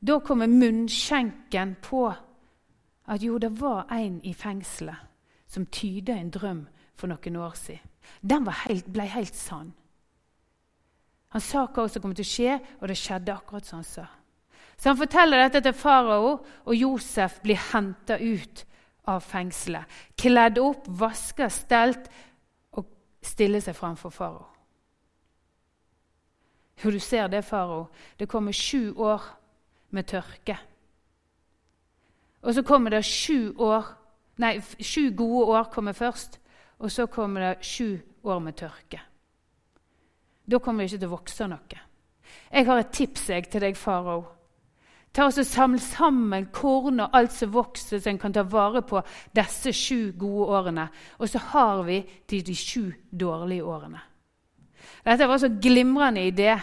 Da 0.00 0.18
kommer 0.18 0.46
munnskjenken 0.46 1.76
på 1.82 2.08
at 3.06 3.22
jo, 3.22 3.38
det 3.38 3.60
var 3.60 3.86
en 3.92 4.20
i 4.24 4.32
fengselet 4.34 4.96
som 5.46 5.66
tyda 5.66 6.16
en 6.16 6.30
drøm 6.30 6.64
for 6.96 7.10
noen 7.10 7.36
år 7.36 7.54
siden. 7.58 7.86
Den 8.22 8.46
helt, 8.64 8.88
ble 8.92 9.06
helt 9.06 9.36
sann. 9.36 9.72
Han 11.30 11.42
sa 11.44 11.66
hva 11.66 11.86
som 11.88 12.02
kom 12.02 12.14
til 12.14 12.26
å 12.26 12.30
skje, 12.30 12.56
og 12.80 12.88
det 12.90 12.96
skjedde 12.98 13.34
akkurat 13.34 13.66
som 13.66 13.78
han 13.78 13.86
sa. 13.86 14.06
Så 14.76 14.90
han 14.90 14.98
forteller 14.98 15.44
dette 15.44 15.60
til 15.68 15.76
farao, 15.76 16.32
og 16.66 16.74
Josef 16.74 17.38
blir 17.44 17.60
henta 17.70 18.16
ut 18.18 18.64
av 19.10 19.22
fengselet. 19.22 19.86
Kledd 20.18 20.58
opp, 20.58 20.88
vaska, 20.88 21.50
stelt 21.52 22.10
og 23.20 23.26
stiller 23.26 23.60
seg 23.60 23.76
framfor 23.76 24.10
farao. 24.10 24.46
Jo, 26.80 26.90
du 26.90 26.98
ser 26.98 27.28
det, 27.28 27.44
farao. 27.44 27.88
Det 28.18 28.28
kommer 28.28 28.52
sju 28.52 28.94
år 28.96 29.22
med 29.90 30.06
tørke. 30.08 30.56
Og 32.42 32.54
så 32.54 32.62
kommer 32.62 32.90
det 32.90 33.04
sju 33.04 33.52
år 33.58 33.96
Nei, 34.40 34.54
sju 34.80 35.10
gode 35.12 35.50
år 35.52 35.66
kommer 35.68 35.92
først, 35.92 36.38
og 36.78 36.88
så 36.88 37.04
kommer 37.12 37.42
det 37.44 37.66
sju 37.66 37.98
år 38.24 38.38
med 38.40 38.56
tørke. 38.56 39.00
Da 40.48 40.58
kommer 40.58 40.80
det 40.80 40.94
ikke 40.94 41.00
til 41.02 41.10
å 41.10 41.12
vokse 41.12 41.48
noe. 41.50 41.80
Jeg 42.48 42.66
har 42.66 42.80
et 42.80 42.94
tips 42.94 43.28
jeg, 43.28 43.50
til 43.52 43.60
deg, 43.66 43.76
farao. 43.76 44.22
Ta 45.12 45.26
oss 45.26 45.40
og 45.42 45.46
Samle 45.48 45.82
sammen 45.82 46.46
korn 46.54 47.02
og 47.02 47.16
alt 47.18 47.32
som 47.34 47.50
vokser, 47.54 47.98
så 47.98 48.12
en 48.12 48.18
kan 48.20 48.34
ta 48.34 48.44
vare 48.46 48.82
på 48.86 49.02
disse 49.34 49.72
sju 49.74 50.12
gode 50.18 50.46
årene. 50.54 50.86
Og 51.18 51.28
så 51.28 51.42
har 51.50 51.82
vi 51.88 51.98
de, 52.30 52.42
de 52.46 52.54
sju 52.54 52.92
dårlige 53.10 53.66
årene. 53.66 54.00
Dette 55.04 55.26
var 55.26 55.42
så 55.42 55.50
glimrende 55.50 56.22
idé. 56.30 56.54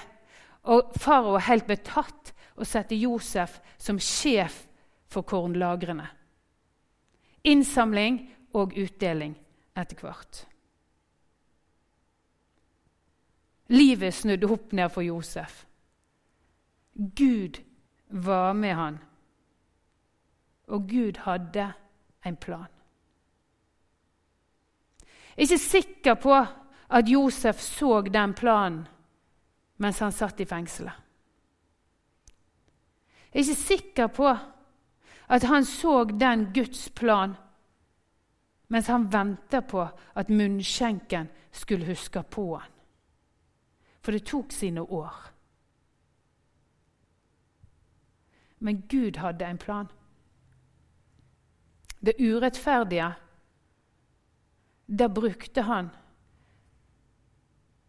Og 0.71 0.93
farao 0.99 1.35
er 1.35 1.47
helt 1.47 1.67
betatt 1.67 2.33
og 2.57 2.67
setter 2.67 2.95
Josef 2.95 3.59
som 3.77 3.99
sjef 3.99 4.63
for 5.11 5.27
kornlagrene. 5.27 6.07
Innsamling 7.47 8.19
og 8.55 8.75
utdeling 8.75 9.35
etter 9.77 9.99
hvert. 10.01 10.45
Livet 13.67 14.15
snudde 14.15 14.47
opp 14.47 14.71
ned 14.75 14.91
for 14.91 15.03
Josef. 15.03 15.65
Gud 16.95 17.59
var 18.07 18.53
med 18.53 18.75
han. 18.75 18.99
Og 20.67 20.87
Gud 20.89 21.17
hadde 21.17 21.73
en 22.25 22.35
plan. 22.35 22.67
Ikke 25.37 25.57
sikker 25.57 26.13
på 26.13 26.45
at 26.89 27.09
Josef 27.09 27.59
så 27.61 28.01
den 28.01 28.33
planen 28.33 28.87
mens 29.77 29.99
han 29.99 30.11
satt 30.11 30.39
i 30.41 30.45
fengselet. 30.45 30.93
Ikke 33.33 33.55
sikker 33.55 34.07
på 34.07 34.31
at 35.27 35.43
han 35.43 35.65
så 35.65 36.03
den 36.03 36.47
Guds 36.53 36.89
plan 36.89 37.35
mens 38.67 38.87
han 38.87 39.13
venta 39.13 39.61
på 39.61 39.85
at 40.15 40.29
munnskjenken 40.29 41.29
skulle 41.51 41.85
huske 41.85 42.23
på 42.23 42.55
han. 42.55 42.71
For 44.01 44.11
det 44.11 44.25
tok 44.27 44.51
sine 44.51 44.81
år. 44.81 45.13
Men 48.57 48.83
Gud 48.89 49.17
hadde 49.17 49.45
en 49.45 49.57
plan. 49.57 49.87
Det 51.99 52.15
urettferdige, 52.19 53.11
det 54.85 55.09
brukte 55.09 55.61
han 55.61 55.89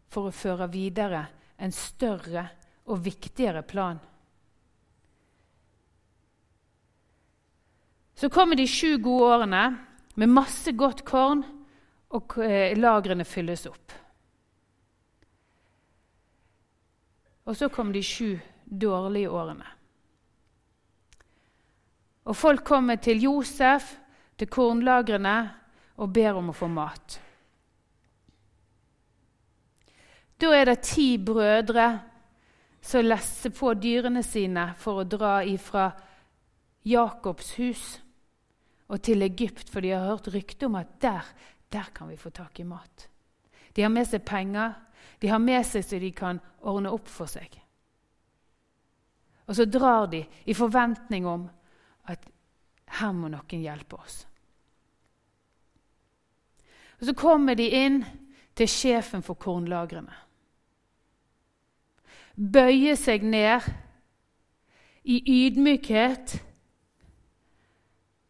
for 0.09 0.29
å 0.29 0.35
føre 0.35 0.67
videre 0.73 1.25
en 1.61 1.73
større 1.75 2.47
og 2.89 3.03
viktigere 3.05 3.61
plan. 3.63 3.99
Så 8.19 8.27
kommer 8.29 8.57
de 8.59 8.67
sju 8.67 8.97
gode 8.99 9.29
årene 9.35 9.63
med 10.19 10.33
masse 10.33 10.73
godt 10.75 11.05
korn, 11.07 11.45
og 12.09 12.39
eh, 12.41 12.73
lagrene 12.75 13.23
fylles 13.23 13.67
opp. 13.69 13.93
Og 17.45 17.55
så 17.57 17.69
kom 17.73 17.93
de 17.93 18.01
sju 18.03 18.33
dårlige 18.65 19.29
årene. 19.29 19.78
Og 22.25 22.35
folk 22.35 22.63
kommer 22.63 22.95
til 22.95 23.21
Josef, 23.23 23.95
til 24.37 24.47
kornlagrene, 24.47 25.37
og 25.99 26.13
ber 26.13 26.37
om 26.39 26.51
å 26.51 26.55
få 26.55 26.67
mat. 26.71 27.19
Da 30.39 30.51
er 30.55 30.69
det 30.69 30.81
ti 30.87 31.17
brødre 31.19 31.87
som 32.81 33.03
lesser 33.03 33.51
på 33.51 33.73
dyrene 33.75 34.23
sine 34.23 34.69
for 34.79 35.01
å 35.01 35.07
dra 35.07 35.39
ifra 35.43 35.89
Jakobs 36.87 37.57
hus 37.59 37.87
og 38.89 39.01
til 39.05 39.21
Egypt, 39.21 39.67
for 39.69 39.83
de 39.83 39.91
har 39.93 40.07
hørt 40.07 40.31
rykte 40.33 40.69
om 40.69 40.77
at 40.79 40.95
der, 41.03 41.25
der 41.69 41.91
kan 41.93 42.09
vi 42.09 42.17
få 42.17 42.31
tak 42.33 42.59
i 42.59 42.65
mat. 42.65 43.09
De 43.75 43.83
har 43.83 43.91
med 43.93 44.07
seg 44.07 44.23
penger, 44.25 44.73
de 45.21 45.29
har 45.29 45.41
med 45.43 45.65
seg 45.67 45.83
så 45.85 45.99
de 46.01 46.09
kan 46.15 46.39
ordne 46.65 46.91
opp 46.95 47.11
for 47.11 47.29
seg. 47.29 47.51
Og 49.49 49.57
så 49.57 49.65
drar 49.69 50.07
de 50.09 50.23
i 50.45 50.55
forventning 50.57 51.27
om 51.27 51.47
her 52.97 53.13
må 53.13 53.29
noen 53.29 53.61
hjelpe 53.63 53.99
oss. 53.99 54.23
Og 56.99 57.05
Så 57.05 57.13
kommer 57.15 57.55
de 57.55 57.69
inn 57.69 58.01
til 58.55 58.67
sjefen 58.67 59.23
for 59.23 59.39
kornlagrene. 59.39 60.15
Bøyer 62.35 62.95
seg 62.99 63.23
ned 63.23 63.67
i 65.03 65.19
ydmykhet 65.19 66.37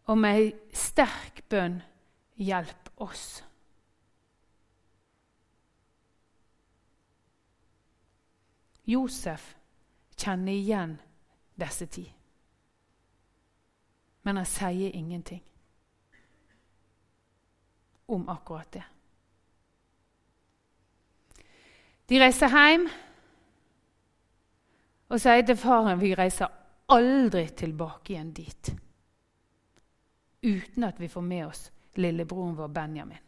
og 0.09 0.17
med 0.17 0.51
sterk 0.73 1.43
bønn 1.49 1.79
hjelp 2.41 2.89
oss. 2.97 3.41
Josef 8.89 9.53
kjenner 10.17 10.55
igjen 10.55 10.95
disse 11.61 11.85
ti. 11.93 12.07
Men 14.21 14.37
han 14.37 14.45
sier 14.45 14.95
ingenting 14.95 15.43
om 18.09 18.29
akkurat 18.29 18.71
det. 18.71 18.83
De 22.09 22.19
reiser 22.19 22.49
hjem 22.49 22.87
og 25.09 25.21
sier 25.21 25.45
til 25.45 25.57
faren 25.57 25.99
vi 26.01 26.15
reiser 26.17 26.49
aldri 26.89 27.45
tilbake 27.53 28.15
igjen 28.15 28.31
dit 28.33 28.71
uten 30.41 30.83
at 30.87 30.99
vi 30.99 31.09
får 31.11 31.21
med 31.21 31.45
oss 31.45 31.71
lillebroren 31.99 32.55
vår 32.55 32.67
Benjamin. 32.67 33.25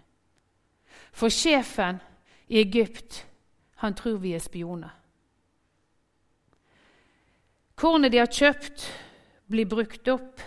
For 1.12 1.29
sjefen 1.29 2.00
i 2.48 2.60
Egypt, 2.62 3.25
han 3.75 3.95
tror 3.95 4.17
vi 4.17 4.33
er 4.36 4.43
spioner. 4.43 4.93
Kornet 7.75 8.13
de 8.13 8.21
har 8.21 8.31
kjøpt, 8.31 8.86
blir 9.51 9.67
brukt 9.67 10.07
opp. 10.07 10.41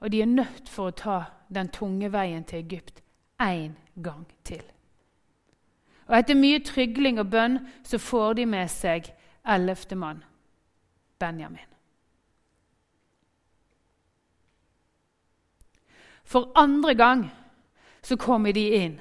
Og 0.00 0.12
de 0.12 0.22
er 0.22 0.26
nødt 0.26 0.68
for 0.68 0.88
å 0.88 0.96
ta 0.96 1.18
den 1.54 1.68
tunge 1.74 2.12
veien 2.12 2.44
til 2.44 2.58
Egypt 2.58 3.02
én 3.42 3.74
gang 4.02 4.26
til. 4.44 4.62
Og 6.08 6.18
Etter 6.18 6.38
mye 6.38 6.60
trygling 6.64 7.18
og 7.20 7.30
bønn 7.30 7.58
så 7.84 7.98
får 7.98 8.38
de 8.38 8.46
med 8.46 8.70
seg 8.72 9.10
ellevte 9.48 9.96
mann, 9.96 10.22
Benjamin. 11.18 11.66
For 16.24 16.52
andre 16.56 16.94
gang 16.94 17.30
så 18.02 18.16
kommer 18.16 18.52
de 18.52 18.66
inn. 18.76 18.98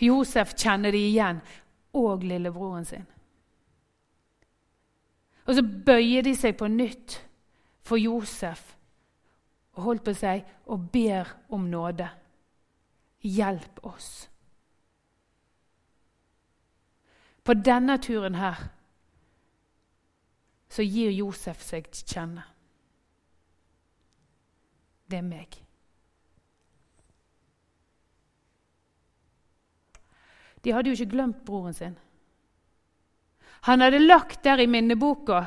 Josef 0.00 0.54
kjenner 0.58 0.90
de 0.90 0.98
igjen 0.98 1.40
og 1.92 2.22
lillebroren 2.26 2.84
sin. 2.84 3.06
Og 5.46 5.54
så 5.54 5.62
bøyer 5.86 6.22
de 6.22 6.34
seg 6.38 6.56
på 6.58 6.70
nytt 6.70 7.18
for 7.82 7.98
Josef 7.98 8.76
holdt 9.80 10.04
på 10.04 10.14
seg 10.16 10.44
og 10.68 10.90
ber 10.92 11.28
om 11.48 11.64
nåde. 11.70 12.08
Hjelp 13.22 13.80
oss. 13.86 14.28
På 17.42 17.54
denne 17.54 17.96
turen 17.98 18.36
her 18.38 18.58
så 20.72 20.84
gir 20.86 21.10
Josef 21.12 21.62
seg 21.64 21.88
til 21.92 22.14
kjenne. 22.14 22.44
Det 25.10 25.18
er 25.18 25.26
meg. 25.26 25.58
De 30.62 30.72
hadde 30.72 30.92
jo 30.92 30.96
ikke 30.96 31.12
glemt 31.12 31.42
broren 31.44 31.74
sin. 31.76 31.98
Han 33.66 33.82
hadde 33.82 34.00
lagt 34.02 34.44
der 34.46 34.62
i 34.62 34.70
minneboka 34.70 35.44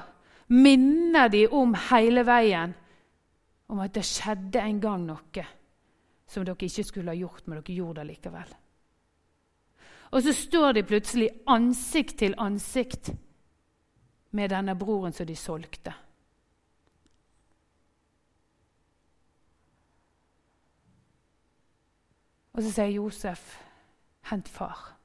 minner 0.48 1.32
de 1.32 1.48
om 1.48 1.74
hele 1.90 2.24
veien 2.28 2.76
om 3.68 3.82
at 3.82 3.94
det 3.96 4.06
skjedde 4.06 4.62
en 4.62 4.80
gang 4.82 5.06
noe 5.08 5.46
som 6.28 6.46
dere 6.46 6.68
ikke 6.68 6.86
skulle 6.86 7.14
ha 7.14 7.18
gjort, 7.18 7.46
men 7.46 7.60
dere 7.60 7.76
gjorde 7.76 8.02
det 8.02 8.08
likevel. 8.14 8.56
Og 10.16 10.24
så 10.24 10.34
står 10.34 10.74
de 10.78 10.86
plutselig 10.88 11.30
ansikt 11.50 12.20
til 12.22 12.36
ansikt 12.38 13.12
med 14.36 14.52
denne 14.54 14.76
broren 14.78 15.14
som 15.14 15.28
de 15.28 15.36
solgte. 15.36 15.94
Og 22.56 22.64
så 22.64 22.72
sier 22.72 22.96
Josef, 22.96 23.58
'Hent 24.24 24.48
far'. 24.48 24.96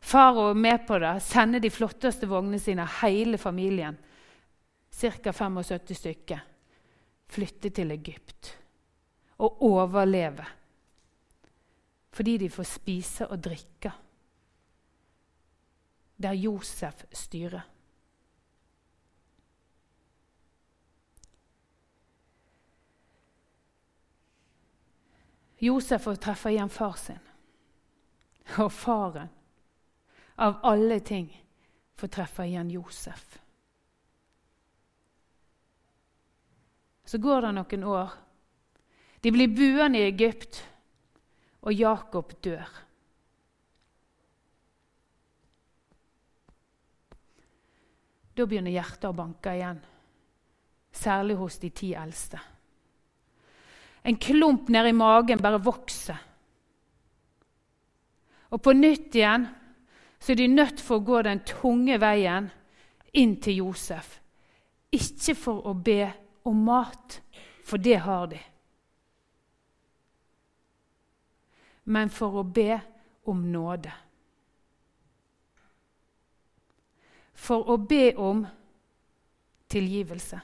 Far 0.00 0.50
er 0.50 0.54
med 0.54 0.86
på 0.86 0.98
det, 0.98 1.22
sender 1.22 1.58
de 1.58 1.70
flotteste 1.70 2.28
vognene 2.28 2.58
sine, 2.58 2.86
hele 3.02 3.38
familien, 3.38 3.98
ca. 4.90 5.32
75 5.32 5.94
stykker, 5.94 6.38
flytte 7.28 7.70
til 7.70 7.92
Egypt 7.94 8.52
og 9.38 9.62
overleve. 9.62 10.44
Fordi 12.10 12.36
de 12.38 12.50
får 12.50 12.62
spise 12.62 13.28
og 13.28 13.42
drikke 13.44 13.92
der 16.18 16.32
Josef 16.32 17.04
styrer. 17.12 17.62
Josef 25.58 26.02
får 26.02 26.14
treffe 26.14 26.50
igjen 26.50 26.70
far 26.70 26.94
sin. 26.98 27.22
Og 28.58 28.72
faren 28.72 29.28
av 30.38 30.60
alle 30.62 31.00
ting 31.00 31.28
får 31.98 32.10
treffe 32.14 32.46
igjen 32.46 32.70
Josef. 32.70 33.38
Så 37.08 37.18
går 37.18 37.46
det 37.46 37.54
noen 37.56 37.84
år. 37.88 38.10
De 39.24 39.32
blir 39.32 39.48
buende 39.48 40.02
i 40.02 40.10
Egypt, 40.10 40.60
og 41.64 41.72
Jakob 41.72 42.34
dør. 42.44 42.68
Da 48.36 48.46
begynner 48.46 48.76
hjertet 48.76 49.08
å 49.08 49.16
banke 49.16 49.56
igjen, 49.56 49.80
særlig 50.92 51.38
hos 51.40 51.56
de 51.58 51.72
ti 51.74 51.90
eldste. 51.96 52.38
En 54.04 54.20
klump 54.20 54.68
nedi 54.70 54.92
magen 54.94 55.40
bare 55.42 55.64
vokser. 55.64 56.20
Og 58.52 58.62
på 58.62 58.76
nytt 58.76 59.16
igjen 59.16 59.48
så 60.20 60.32
er 60.32 60.42
de 60.42 60.52
nødt 60.52 60.80
for 60.84 61.00
å 61.00 61.08
gå 61.08 61.24
den 61.24 61.42
tunge 61.48 61.98
veien 62.00 62.52
inn 63.18 63.36
til 63.42 63.64
Josef. 63.64 64.18
Ikke 64.92 65.34
for 65.36 65.66
å 65.68 65.74
be 65.74 66.02
om 66.48 66.64
mat, 66.64 67.20
for 67.64 67.80
det 67.80 68.00
har 68.04 68.26
de. 68.32 68.40
Men 71.84 72.10
for 72.12 72.40
å 72.40 72.44
be 72.44 72.80
om 73.28 73.40
nåde. 73.52 73.92
For 77.38 77.70
å 77.70 77.78
be 77.80 78.12
om 78.16 78.44
tilgivelse. 79.68 80.40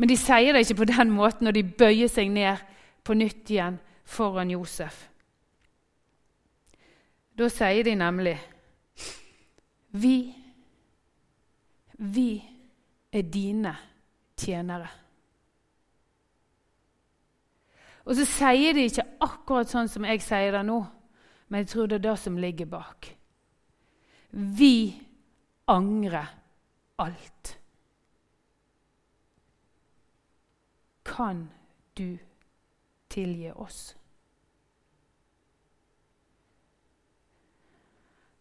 Men 0.00 0.08
de 0.08 0.16
sier 0.16 0.54
det 0.54 0.64
ikke 0.64 0.80
på 0.80 0.88
den 0.88 1.10
måten 1.12 1.44
når 1.44 1.58
de 1.58 1.64
bøyer 1.82 2.08
seg 2.08 2.30
ned 2.32 2.60
på 3.04 3.16
nytt 3.16 3.50
igjen 3.52 3.76
foran 4.08 4.52
Josef. 4.52 5.02
Da 7.36 7.48
sier 7.52 7.84
de 7.84 7.96
nemlig 7.96 8.38
Vi, 9.90 10.30
vi 11.98 12.28
er 13.12 13.22
dine 13.22 13.74
tjenere. 14.38 14.88
Og 18.08 18.16
så 18.16 18.24
sier 18.26 18.74
de 18.74 18.86
ikke 18.88 19.06
akkurat 19.22 19.70
sånn 19.70 19.90
som 19.90 20.06
jeg 20.08 20.22
sier 20.24 20.54
det 20.54 20.64
nå, 20.66 20.80
men 21.50 21.62
jeg 21.62 21.72
tror 21.72 21.90
det 21.90 22.00
er 22.00 22.06
det 22.08 22.16
som 22.22 22.38
ligger 22.40 22.70
bak. 22.70 23.12
Vi 24.30 24.74
angrer 25.70 26.30
alt. 27.02 27.56
Kan 31.06 31.48
du 31.98 32.18
tilgi 33.10 33.50
oss? 33.52 33.80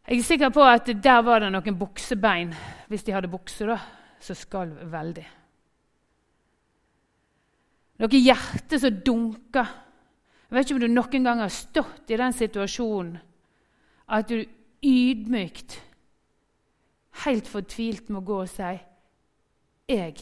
Jeg 0.09 0.17
er 0.17 0.25
sikker 0.25 0.49
på 0.49 0.63
at 0.65 0.87
der 0.89 1.21
var 1.21 1.43
det 1.43 1.51
noen 1.53 1.77
buksebein, 1.77 2.53
hvis 2.89 3.03
de 3.05 3.13
hadde 3.13 3.29
bukse, 3.29 3.67
da, 3.69 3.77
som 4.19 4.37
skalv 4.37 4.81
veldig. 4.91 5.25
Noe 7.99 8.21
hjerte 8.21 8.79
som 8.79 8.99
dunker. 9.05 9.71
Jeg 10.49 10.55
vet 10.55 10.65
ikke 10.65 10.77
om 10.77 10.83
du 10.83 10.91
noen 10.91 11.25
gang 11.27 11.43
har 11.43 11.53
stått 11.53 12.09
i 12.09 12.17
den 12.19 12.33
situasjonen 12.33 13.19
at 14.09 14.31
du 14.31 14.39
ydmykt, 14.81 15.75
helt 17.25 17.49
fortvilt, 17.51 18.09
må 18.09 18.23
gå 18.25 18.41
og 18.41 18.49
si 18.49 18.79
'Jeg, 19.89 20.15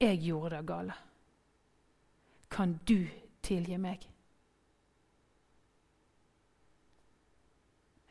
jeg 0.00 0.18
gjorde 0.22 0.56
det 0.56 0.66
gale. 0.66 0.94
Kan 2.50 2.80
du 2.88 3.06
tilgi 3.42 3.76
meg?' 3.76 4.08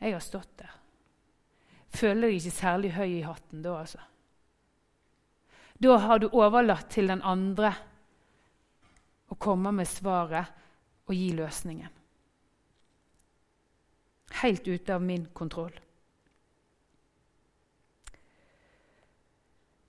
Jeg 0.00 0.12
har 0.12 0.20
stått 0.20 0.58
der. 0.58 0.70
Føler 1.88 2.28
deg 2.28 2.36
ikke 2.38 2.50
særlig 2.50 2.92
høy 2.92 3.18
i 3.18 3.26
hatten 3.26 3.62
da, 3.62 3.80
altså. 3.80 3.98
Da 5.78 5.96
har 5.96 6.18
du 6.18 6.28
overlatt 6.32 6.90
til 6.90 7.10
den 7.10 7.22
andre 7.22 7.70
å 9.30 9.36
komme 9.38 9.72
med 9.74 9.86
svaret 9.88 10.56
og 11.06 11.14
gi 11.14 11.30
løsningen. 11.36 11.92
Helt 14.42 14.66
ute 14.68 14.94
av 14.94 15.02
min 15.02 15.28
kontroll. 15.34 15.76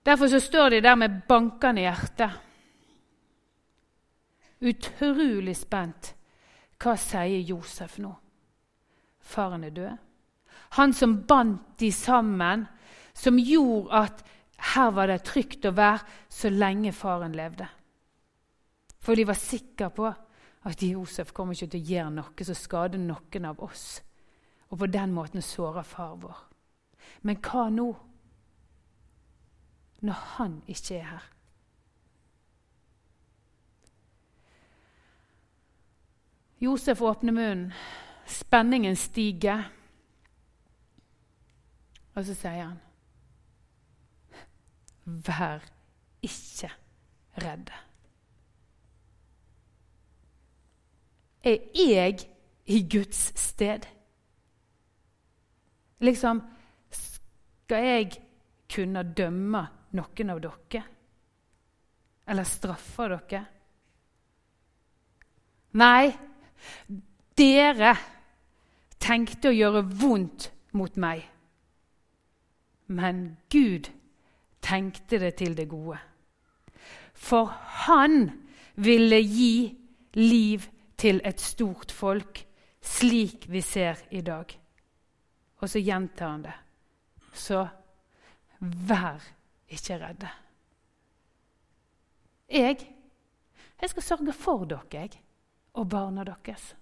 Derfor 0.06 0.30
så 0.32 0.40
står 0.40 0.70
de 0.70 0.80
der 0.80 0.96
med 0.96 1.20
bankende 1.28 1.84
hjerte. 1.84 2.30
Utrolig 4.60 5.56
spent. 5.56 6.14
Hva 6.80 6.94
sier 6.96 7.44
Josef 7.44 7.98
nå? 8.00 8.14
Faren 9.20 9.66
er 9.68 9.74
død. 9.76 9.98
Han 10.78 10.92
som 10.96 11.18
bandt 11.28 11.78
de 11.80 11.90
sammen, 11.92 12.64
som 13.14 13.38
gjorde 13.38 14.02
at 14.04 14.24
her 14.60 14.90
var 14.92 15.08
det 15.08 15.22
trygt 15.24 15.64
å 15.64 15.72
være 15.76 16.04
så 16.28 16.50
lenge 16.52 16.92
faren 16.92 17.36
levde. 17.36 17.68
For 19.00 19.16
de 19.16 19.24
var 19.24 19.38
sikre 19.40 19.88
på 19.96 20.10
at 20.68 20.82
Josef 20.84 21.32
kommer 21.32 21.56
ikke 21.56 21.70
til 21.72 21.80
å 21.80 21.90
gjøre 21.94 22.14
noe 22.18 22.46
som 22.46 22.58
skader 22.58 23.00
noen 23.00 23.48
av 23.48 23.62
oss, 23.64 24.02
og 24.68 24.82
på 24.82 24.90
den 24.92 25.14
måten 25.16 25.42
sårer 25.42 25.86
far 25.88 26.18
vår. 26.20 26.36
Men 27.24 27.40
hva 27.40 27.68
nå, 27.72 27.88
når 30.04 30.24
han 30.36 30.60
ikke 30.68 31.00
er 31.00 31.08
her? 31.14 31.26
Josef 36.60 37.00
åpner 37.00 37.32
munnen. 37.32 37.72
Spenningen 38.28 38.96
stiger. 38.96 39.64
Og 42.14 42.26
så 42.28 42.36
sier 42.36 42.66
han 42.66 42.78
Vær 45.04 45.64
ikke 46.22 46.70
redde. 47.40 47.72
Er 51.42 51.56
jeg 51.74 52.18
i 52.66 52.80
Guds 52.92 53.40
sted? 53.40 53.86
Liksom 56.00 56.42
Skal 56.90 57.84
jeg 57.84 58.10
kunne 58.74 59.02
dømme 59.16 59.62
noen 59.94 60.32
av 60.32 60.40
dere? 60.42 60.82
Eller 62.30 62.46
straffe 62.46 63.06
dere? 63.12 63.42
Nei, 65.78 66.10
dere 67.38 67.92
tenkte 68.98 69.50
å 69.50 69.54
gjøre 69.54 69.84
vondt 70.02 70.48
mot 70.74 70.96
meg. 70.98 71.22
Men 72.90 73.36
Gud 73.54 73.90
tenkte 74.62 75.18
det 75.18 75.34
til 75.40 75.56
det 75.56 75.68
gode. 75.68 75.98
For 77.14 77.44
han 77.86 78.30
ville 78.74 79.20
gi 79.22 79.78
liv 80.14 80.64
til 80.96 81.20
et 81.24 81.40
stort 81.40 81.92
folk, 81.92 82.46
slik 82.80 83.46
vi 83.48 83.60
ser 83.60 84.00
i 84.10 84.20
dag. 84.20 84.56
Og 85.60 85.68
så 85.68 85.80
gjentar 85.80 86.28
han 86.28 86.44
det. 86.44 86.56
Så 87.34 87.66
vær 88.60 89.20
ikke 89.68 89.98
redde. 90.00 90.28
Jeg, 92.50 92.76
jeg 93.80 93.90
skal 93.90 94.02
sørge 94.02 94.32
for 94.32 94.64
dere 94.64 94.86
jeg, 94.92 95.20
og 95.72 95.88
barna 95.88 96.24
deres. 96.24 96.74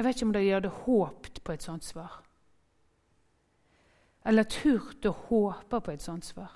Jeg 0.00 0.06
vet 0.06 0.16
ikke 0.16 0.26
om 0.26 0.32
de 0.32 0.40
hadde 0.48 0.68
håpet 0.68 1.38
på 1.44 1.52
et 1.52 1.62
sånt 1.62 1.84
svar. 1.84 2.22
Eller 4.24 4.46
turt 4.48 5.04
å 5.04 5.12
håpe 5.12 5.80
på 5.84 5.92
et 5.92 6.00
sånt 6.00 6.24
svar. 6.24 6.54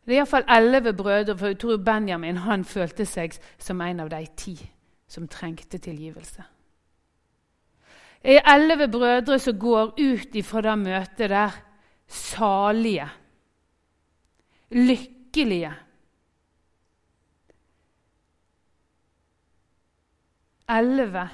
Det 0.00 0.16
er 0.16 0.22
iallfall 0.22 0.48
elleve 0.56 0.94
brødre, 0.96 1.36
for 1.36 1.52
jeg 1.52 1.60
tror 1.60 1.84
Benjamin 1.84 2.40
han 2.46 2.64
følte 2.64 3.04
seg 3.04 3.36
som 3.60 3.84
en 3.84 4.00
av 4.00 4.08
de 4.16 4.22
ti 4.32 4.56
som 5.04 5.28
trengte 5.28 5.76
tilgivelse. 5.76 6.48
Det 8.24 8.40
er 8.40 8.52
elleve 8.56 8.88
brødre 8.88 9.36
som 9.44 9.60
går 9.60 9.92
ut 10.00 10.40
ifra 10.40 10.64
det 10.70 10.78
møtet 10.88 11.36
der 11.36 11.62
salige, 12.08 13.10
lykkelige 14.70 15.76
elleve 20.68 21.28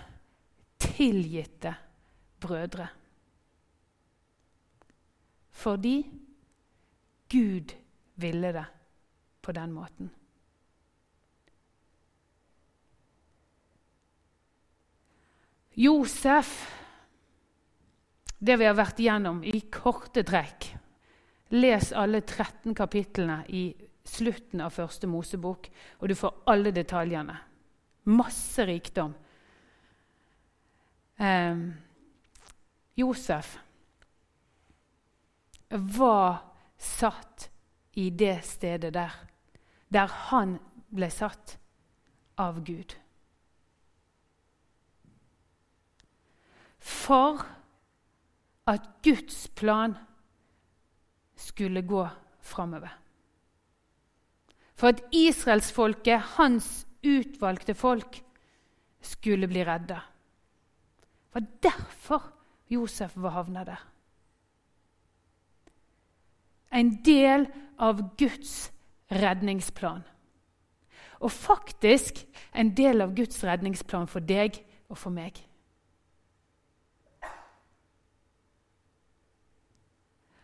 tilgitte 0.78 1.74
brødre. 2.40 2.88
Fordi 5.50 5.96
Gud 7.28 7.74
ville 8.14 8.52
det 8.52 8.64
på 9.42 9.52
den 9.52 9.72
måten. 9.72 10.10
Josef, 15.78 16.50
det 18.38 18.58
vi 18.58 18.66
har 18.66 18.74
vært 18.74 18.98
igjennom 18.98 19.44
i 19.46 19.60
korte 19.70 20.24
trekk 20.26 20.72
Les 21.50 21.92
alle 21.96 22.20
13 22.20 22.74
kapitlene 22.76 23.38
i 23.48 23.70
slutten 24.04 24.60
av 24.60 24.74
første 24.74 25.08
Mosebok, 25.08 25.68
og 26.00 26.10
du 26.10 26.14
får 26.16 26.42
alle 26.52 26.72
detaljene. 26.76 27.36
Masse 28.08 28.64
rikdom. 28.66 29.14
Eh, 31.16 31.56
Josef 32.94 33.58
var 35.68 36.38
satt 36.78 37.50
i 37.92 38.10
det 38.10 38.44
stedet 38.44 38.94
der, 38.94 39.12
der 39.92 40.06
han 40.30 40.56
ble 40.94 41.10
satt 41.12 41.58
av 42.38 42.62
Gud. 42.64 42.94
For 46.78 47.42
at 48.68 48.88
Guds 49.02 49.48
plan 49.48 49.96
skulle 51.36 51.82
gå 51.82 52.08
framover. 52.40 52.92
For 54.74 54.88
at 54.88 55.02
israelsfolket, 55.12 56.20
hans 56.38 56.86
utvalgte 57.02 57.74
folk 57.74 58.22
skulle 59.00 59.48
bli 59.48 59.64
redda. 59.64 60.00
Det 61.28 61.34
var 61.34 61.46
derfor 61.62 62.22
Josef 62.68 63.16
var 63.16 63.30
havna 63.30 63.64
der. 63.64 63.80
En 66.70 67.02
del 67.02 67.46
av 67.78 68.02
Guds 68.16 68.70
redningsplan. 69.08 70.02
Og 71.18 71.32
faktisk 71.32 72.26
en 72.52 72.74
del 72.76 73.00
av 73.02 73.14
Guds 73.16 73.40
redningsplan 73.44 74.08
for 74.10 74.20
deg 74.20 74.58
og 74.88 74.98
for 74.98 75.14
meg. 75.14 75.38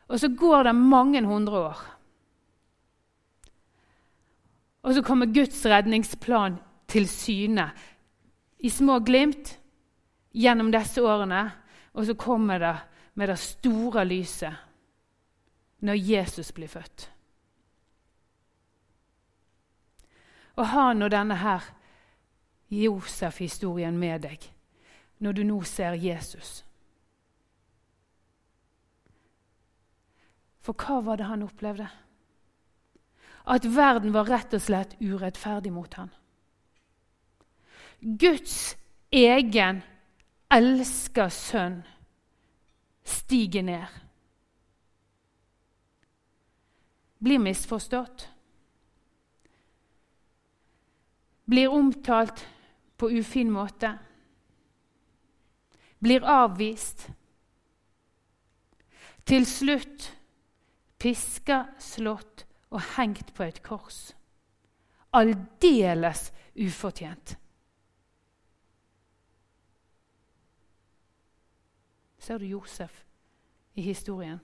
Og 0.08 0.20
så 0.20 0.28
går 0.28 0.68
det 0.68 0.74
mange 0.76 1.22
hundre 1.26 1.60
år. 1.70 1.84
Og 4.84 4.94
så 4.94 5.02
kommer 5.02 5.32
Guds 5.32 5.64
redningsplan 5.66 6.58
til 6.88 7.08
syne 7.08 7.70
i 8.58 8.70
små 8.70 8.98
glimt 9.00 9.54
gjennom 10.32 10.68
disse 10.72 11.02
årene. 11.02 11.46
Og 11.94 12.06
så 12.06 12.14
kommer 12.14 12.58
det 12.58 12.76
med 13.14 13.28
det 13.28 13.38
store 13.38 14.04
lyset 14.04 14.52
når 15.84 15.94
Jesus 15.94 16.52
blir 16.52 16.68
født. 16.68 17.10
Og 20.56 20.68
ha 20.68 20.92
nå 20.92 21.08
denne 21.08 21.36
her 21.38 21.64
Josef-historien 22.70 23.96
med 23.98 24.22
deg 24.26 24.50
når 25.24 25.32
du 25.32 25.42
nå 25.46 25.60
ser 25.64 25.96
Jesus. 25.96 26.64
For 30.64 30.76
hva 30.76 31.00
var 31.04 31.20
det 31.20 31.28
han 31.28 31.44
opplevde? 31.44 31.88
At 33.44 33.64
verden 33.64 34.14
var 34.14 34.28
rett 34.28 34.54
og 34.56 34.62
slett 34.64 34.96
urettferdig 35.00 35.72
mot 35.72 35.94
ham. 35.98 36.08
Guds 38.00 38.76
egen 39.12 39.82
elska 40.52 41.28
sønn 41.32 41.82
stiger 43.04 43.62
ned. 43.62 44.00
Blir 47.24 47.40
misforstått. 47.40 48.28
Blir 51.44 51.72
omtalt 51.72 52.46
på 52.96 53.10
ufin 53.10 53.52
måte. 53.52 53.92
Blir 56.00 56.24
avvist. 56.24 57.06
Til 59.24 59.46
slutt 59.48 60.10
piska, 61.00 61.64
slått 61.80 62.44
og 62.70 62.80
hengt 62.96 63.34
på 63.34 63.42
et 63.42 63.62
kors. 63.62 64.14
Aldeles 65.12 66.32
ufortjent. 66.56 67.36
Ser 72.18 72.38
du 72.38 72.44
Josef 72.44 73.04
i 73.74 73.82
historien? 73.82 74.40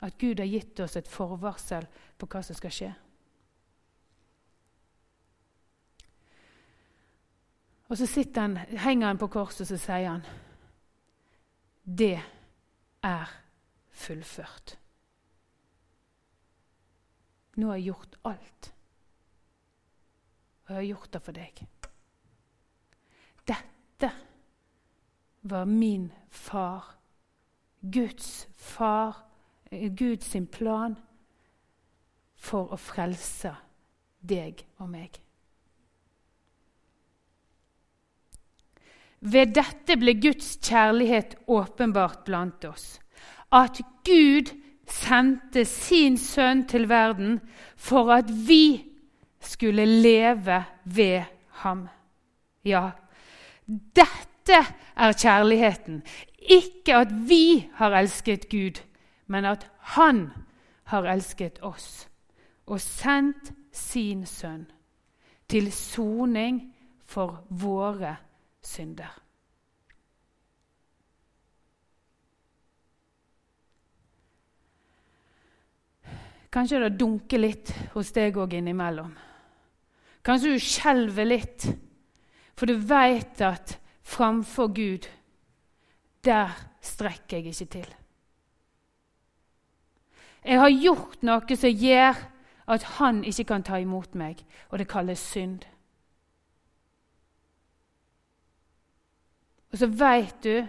At 0.00 0.18
Gud 0.18 0.38
har 0.38 0.46
gitt 0.46 0.80
oss 0.80 0.96
et 0.96 1.08
forvarsel 1.08 1.86
på 2.18 2.26
hva 2.26 2.42
som 2.42 2.58
skal 2.58 2.74
skje. 2.74 2.90
Og 7.88 7.96
så 7.96 8.24
han, 8.36 8.56
henger 8.56 9.06
han 9.06 9.18
på 9.18 9.30
korset 9.32 9.64
og 9.64 9.70
så 9.70 9.78
sier 9.80 10.10
han 10.10 10.26
Det 11.82 12.18
er 13.02 13.30
fullført. 13.90 14.76
Nå 17.58 17.72
har 17.72 17.80
jeg 17.80 17.90
gjort 17.90 18.18
alt. 18.30 18.70
Og 20.66 20.70
jeg 20.70 20.78
har 20.78 20.88
gjort 20.92 21.12
det 21.12 21.22
for 21.24 21.38
deg. 21.38 21.62
Dette 23.48 24.10
var 25.48 25.64
min 25.64 26.10
far, 26.30 26.94
Guds 27.80 28.46
far, 28.54 29.24
Guds 29.70 30.36
plan 30.52 30.94
for 32.38 32.74
å 32.74 32.78
frelse 32.78 33.54
deg 34.20 34.62
og 34.78 34.92
meg. 34.92 35.18
Ved 39.18 39.50
dette 39.56 39.96
ble 39.98 40.14
Guds 40.22 40.54
kjærlighet 40.62 41.34
åpenbart 41.50 42.22
blant 42.28 42.64
oss. 42.68 43.00
At 43.50 43.80
Gud 44.06 44.52
sendte 44.92 45.64
sin 45.64 46.16
sønn 46.18 46.64
til 46.68 46.88
verden 46.88 47.40
for 47.76 48.12
at 48.12 48.30
vi 48.48 48.84
skulle 49.40 49.84
leve 49.86 50.64
ved 50.84 51.22
ham. 51.62 51.88
Ja, 52.64 52.90
dette 53.66 54.58
er 54.96 55.12
kjærligheten. 55.12 56.02
Ikke 56.38 56.96
at 56.96 57.12
vi 57.28 57.68
har 57.74 57.96
elsket 57.98 58.48
Gud, 58.48 58.80
men 59.26 59.44
at 59.44 59.70
Han 59.96 60.30
har 60.84 61.02
elsket 61.02 61.58
oss 61.62 62.08
og 62.66 62.80
sendt 62.80 63.52
sin 63.72 64.26
sønn 64.26 64.66
til 65.48 65.72
soning 65.72 66.60
for 67.06 67.44
våre 67.48 68.16
synder. 68.62 69.27
Kanskje 76.58 76.80
det 76.82 76.96
dunker 76.98 77.38
litt 77.38 77.70
hos 77.92 78.08
deg 78.10 78.34
òg 78.34 78.56
innimellom. 78.58 79.12
Kanskje 80.26 80.56
du 80.56 80.58
skjelver 80.58 81.28
litt, 81.28 81.66
for 82.58 82.66
du 82.66 82.74
veit 82.82 83.38
at 83.46 83.76
framfor 84.02 84.72
Gud, 84.74 85.06
der 86.26 86.56
strekker 86.82 87.38
jeg 87.38 87.52
ikke 87.52 87.68
til. 87.76 87.92
Jeg 90.42 90.58
har 90.58 90.74
gjort 90.74 91.22
noe 91.22 91.58
som 91.60 91.78
gjør 91.84 92.18
at 92.74 92.88
han 92.98 93.22
ikke 93.22 93.46
kan 93.52 93.62
ta 93.62 93.78
imot 93.78 94.18
meg, 94.18 94.42
og 94.74 94.82
det 94.82 94.88
kalles 94.90 95.22
synd. 95.22 95.62
Og 99.70 99.78
så 99.78 99.86
veit 99.94 100.42
du 100.42 100.66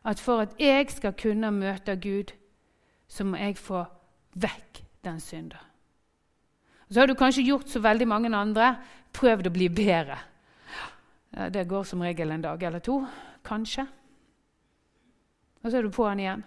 at 0.00 0.24
for 0.24 0.48
at 0.48 0.56
jeg 0.56 0.88
skal 0.96 1.12
kunne 1.12 1.52
møte 1.52 2.00
Gud, 2.00 2.32
så 3.04 3.28
må 3.28 3.36
jeg 3.36 3.60
få 3.60 3.84
vekk 4.32 4.86
den 5.04 5.20
synda. 5.20 5.58
Så 6.88 7.00
har 7.00 7.06
du 7.06 7.16
kanskje 7.18 7.42
gjort 7.42 7.68
så 7.68 7.80
veldig 7.82 8.06
mange 8.08 8.30
andre, 8.36 8.76
prøvd 9.12 9.48
å 9.48 9.54
bli 9.54 9.68
bedre. 9.68 10.18
Det 11.50 11.66
går 11.68 11.84
som 11.84 12.02
regel 12.04 12.30
en 12.30 12.44
dag 12.44 12.62
eller 12.62 12.80
to, 12.80 13.00
kanskje. 13.44 13.86
Og 15.62 15.70
så 15.70 15.78
er 15.78 15.82
du 15.82 15.90
på 15.90 16.06
den 16.08 16.22
igjen. 16.22 16.44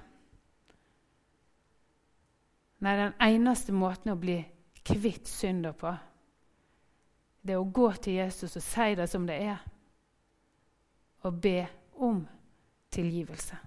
Nei, 2.80 2.96
den 2.96 3.18
eneste 3.20 3.76
måten 3.76 4.14
å 4.14 4.20
bli 4.20 4.40
kvitt 4.88 5.28
synder 5.28 5.76
på, 5.76 5.92
det 7.44 7.56
er 7.56 7.60
å 7.60 7.68
gå 7.68 7.90
til 8.00 8.20
Jesus 8.20 8.56
og 8.56 8.64
si 8.64 8.94
det 8.96 9.08
som 9.12 9.26
det 9.28 9.36
er, 9.44 9.60
og 11.28 11.42
be 11.44 11.66
om 12.00 12.22
tilgivelse. 12.96 13.60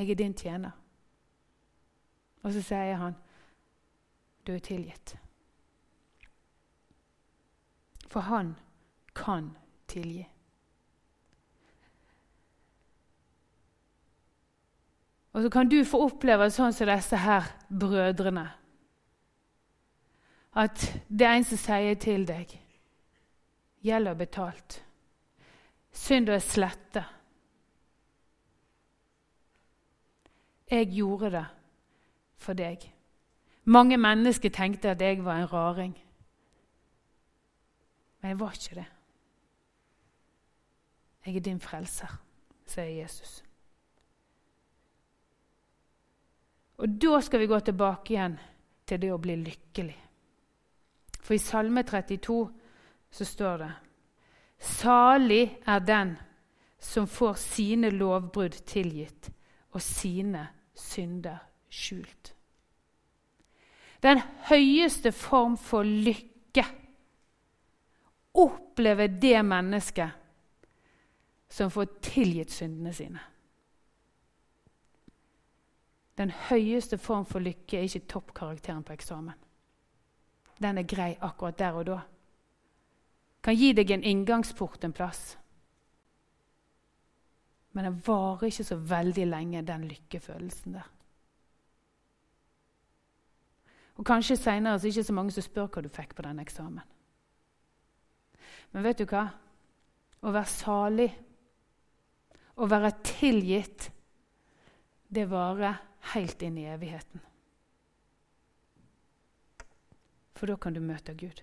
Jeg 0.00 0.10
er 0.10 0.14
din 0.14 0.34
tjener. 0.34 0.70
Og 2.42 2.52
så 2.52 2.62
sier 2.64 2.96
han, 2.96 3.16
du 4.46 4.54
er 4.54 4.62
tilgitt. 4.64 5.12
For 8.08 8.24
han 8.24 8.54
kan 9.14 9.50
tilgi. 9.92 10.24
Og 15.32 15.42
så 15.42 15.52
kan 15.52 15.68
du 15.68 15.82
få 15.84 16.00
oppleve 16.06 16.48
sånn 16.48 16.72
som 16.72 16.88
disse 16.88 17.20
her 17.20 17.52
brødrene. 17.68 18.48
At 20.56 20.80
det 21.12 21.28
er 21.28 21.36
en 21.36 21.48
som 21.52 21.60
sier 21.60 22.00
til 22.00 22.24
deg 22.26 22.56
Gjelder 23.84 24.16
betalt. 24.16 24.82
Synda 25.92 26.34
er 26.36 26.42
sletta. 26.44 27.04
Jeg 30.70 30.92
gjorde 30.94 31.30
det 31.30 31.46
for 32.38 32.54
deg. 32.54 32.84
Mange 33.64 33.96
mennesker 33.98 34.50
tenkte 34.50 34.90
at 34.90 35.00
jeg 35.02 35.24
var 35.24 35.36
en 35.36 35.52
raring. 35.52 35.94
Men 38.20 38.28
jeg 38.28 38.40
var 38.40 38.52
ikke 38.52 38.74
det. 38.74 38.86
Jeg 41.26 41.36
er 41.36 41.40
din 41.40 41.60
frelser, 41.60 42.12
sier 42.66 42.84
Jesus. 42.84 43.42
Og 46.80 46.88
da 47.02 47.20
skal 47.20 47.40
vi 47.40 47.46
gå 47.46 47.58
tilbake 47.60 48.14
igjen 48.14 48.38
til 48.88 49.02
det 49.02 49.10
å 49.12 49.20
bli 49.20 49.36
lykkelig. 49.36 49.98
For 51.20 51.36
i 51.36 51.42
Salme 51.42 51.82
32 51.84 52.38
så 53.10 53.26
står 53.26 53.58
det 53.60 53.72
Salig 54.60 55.44
er 55.66 55.84
den 55.84 56.14
som 56.80 57.06
får 57.08 57.36
sine 57.40 57.90
lovbrudd 57.90 58.56
tilgitt 58.68 59.30
og 59.72 59.82
sine 59.84 60.46
synder 60.80 61.38
skjult. 61.70 62.34
Den 64.02 64.22
høyeste 64.48 65.12
form 65.12 65.58
for 65.60 65.84
lykke 65.84 66.64
opplever 68.34 69.06
det 69.20 69.42
mennesket 69.44 70.16
som 71.50 71.70
får 71.70 71.90
tilgitt 72.02 72.52
syndene 72.54 72.92
sine. 72.94 73.20
Den 76.16 76.30
høyeste 76.30 76.98
form 76.98 77.26
for 77.26 77.40
lykke 77.40 77.78
er 77.78 77.88
ikke 77.88 78.06
toppkarakteren 78.08 78.84
på 78.84 78.92
eksamen. 78.92 79.36
Den 80.60 80.78
er 80.78 80.88
grei 80.88 81.14
akkurat 81.20 81.58
der 81.58 81.76
og 81.80 81.86
da 81.88 82.00
kan 83.42 83.56
gi 83.56 83.72
deg 83.72 83.90
en 83.90 84.04
inngangsport 84.04 84.84
en 84.84 84.92
plass. 84.92 85.38
Men 87.72 87.86
det 87.86 88.06
varer 88.06 88.48
ikke 88.50 88.66
så 88.66 88.76
veldig 88.76 89.26
lenge, 89.30 89.62
den 89.66 89.86
lykkefølelsen 89.90 90.78
der. 90.78 90.88
Og 94.00 94.06
Kanskje 94.06 94.38
seinere 94.40 94.74
er 94.74 94.80
det 94.80 94.90
ikke 94.94 95.04
så 95.04 95.14
mange 95.14 95.32
som 95.34 95.44
spør 95.44 95.68
hva 95.68 95.82
du 95.84 95.90
fikk 95.92 96.14
på 96.16 96.24
den 96.24 96.40
eksamen. 96.40 96.86
Men 98.72 98.86
vet 98.86 99.02
du 99.02 99.06
hva? 99.10 99.26
Å 100.20 100.32
være 100.32 100.52
salig, 100.52 101.08
å 102.56 102.68
være 102.68 102.92
tilgitt, 103.04 103.90
det 105.10 105.26
varer 105.30 105.78
helt 106.14 106.42
inn 106.46 106.58
i 106.60 106.68
evigheten. 106.70 107.22
For 110.36 110.48
da 110.48 110.56
kan 110.56 110.76
du 110.76 110.80
møte 110.80 111.12
Gud. 111.14 111.42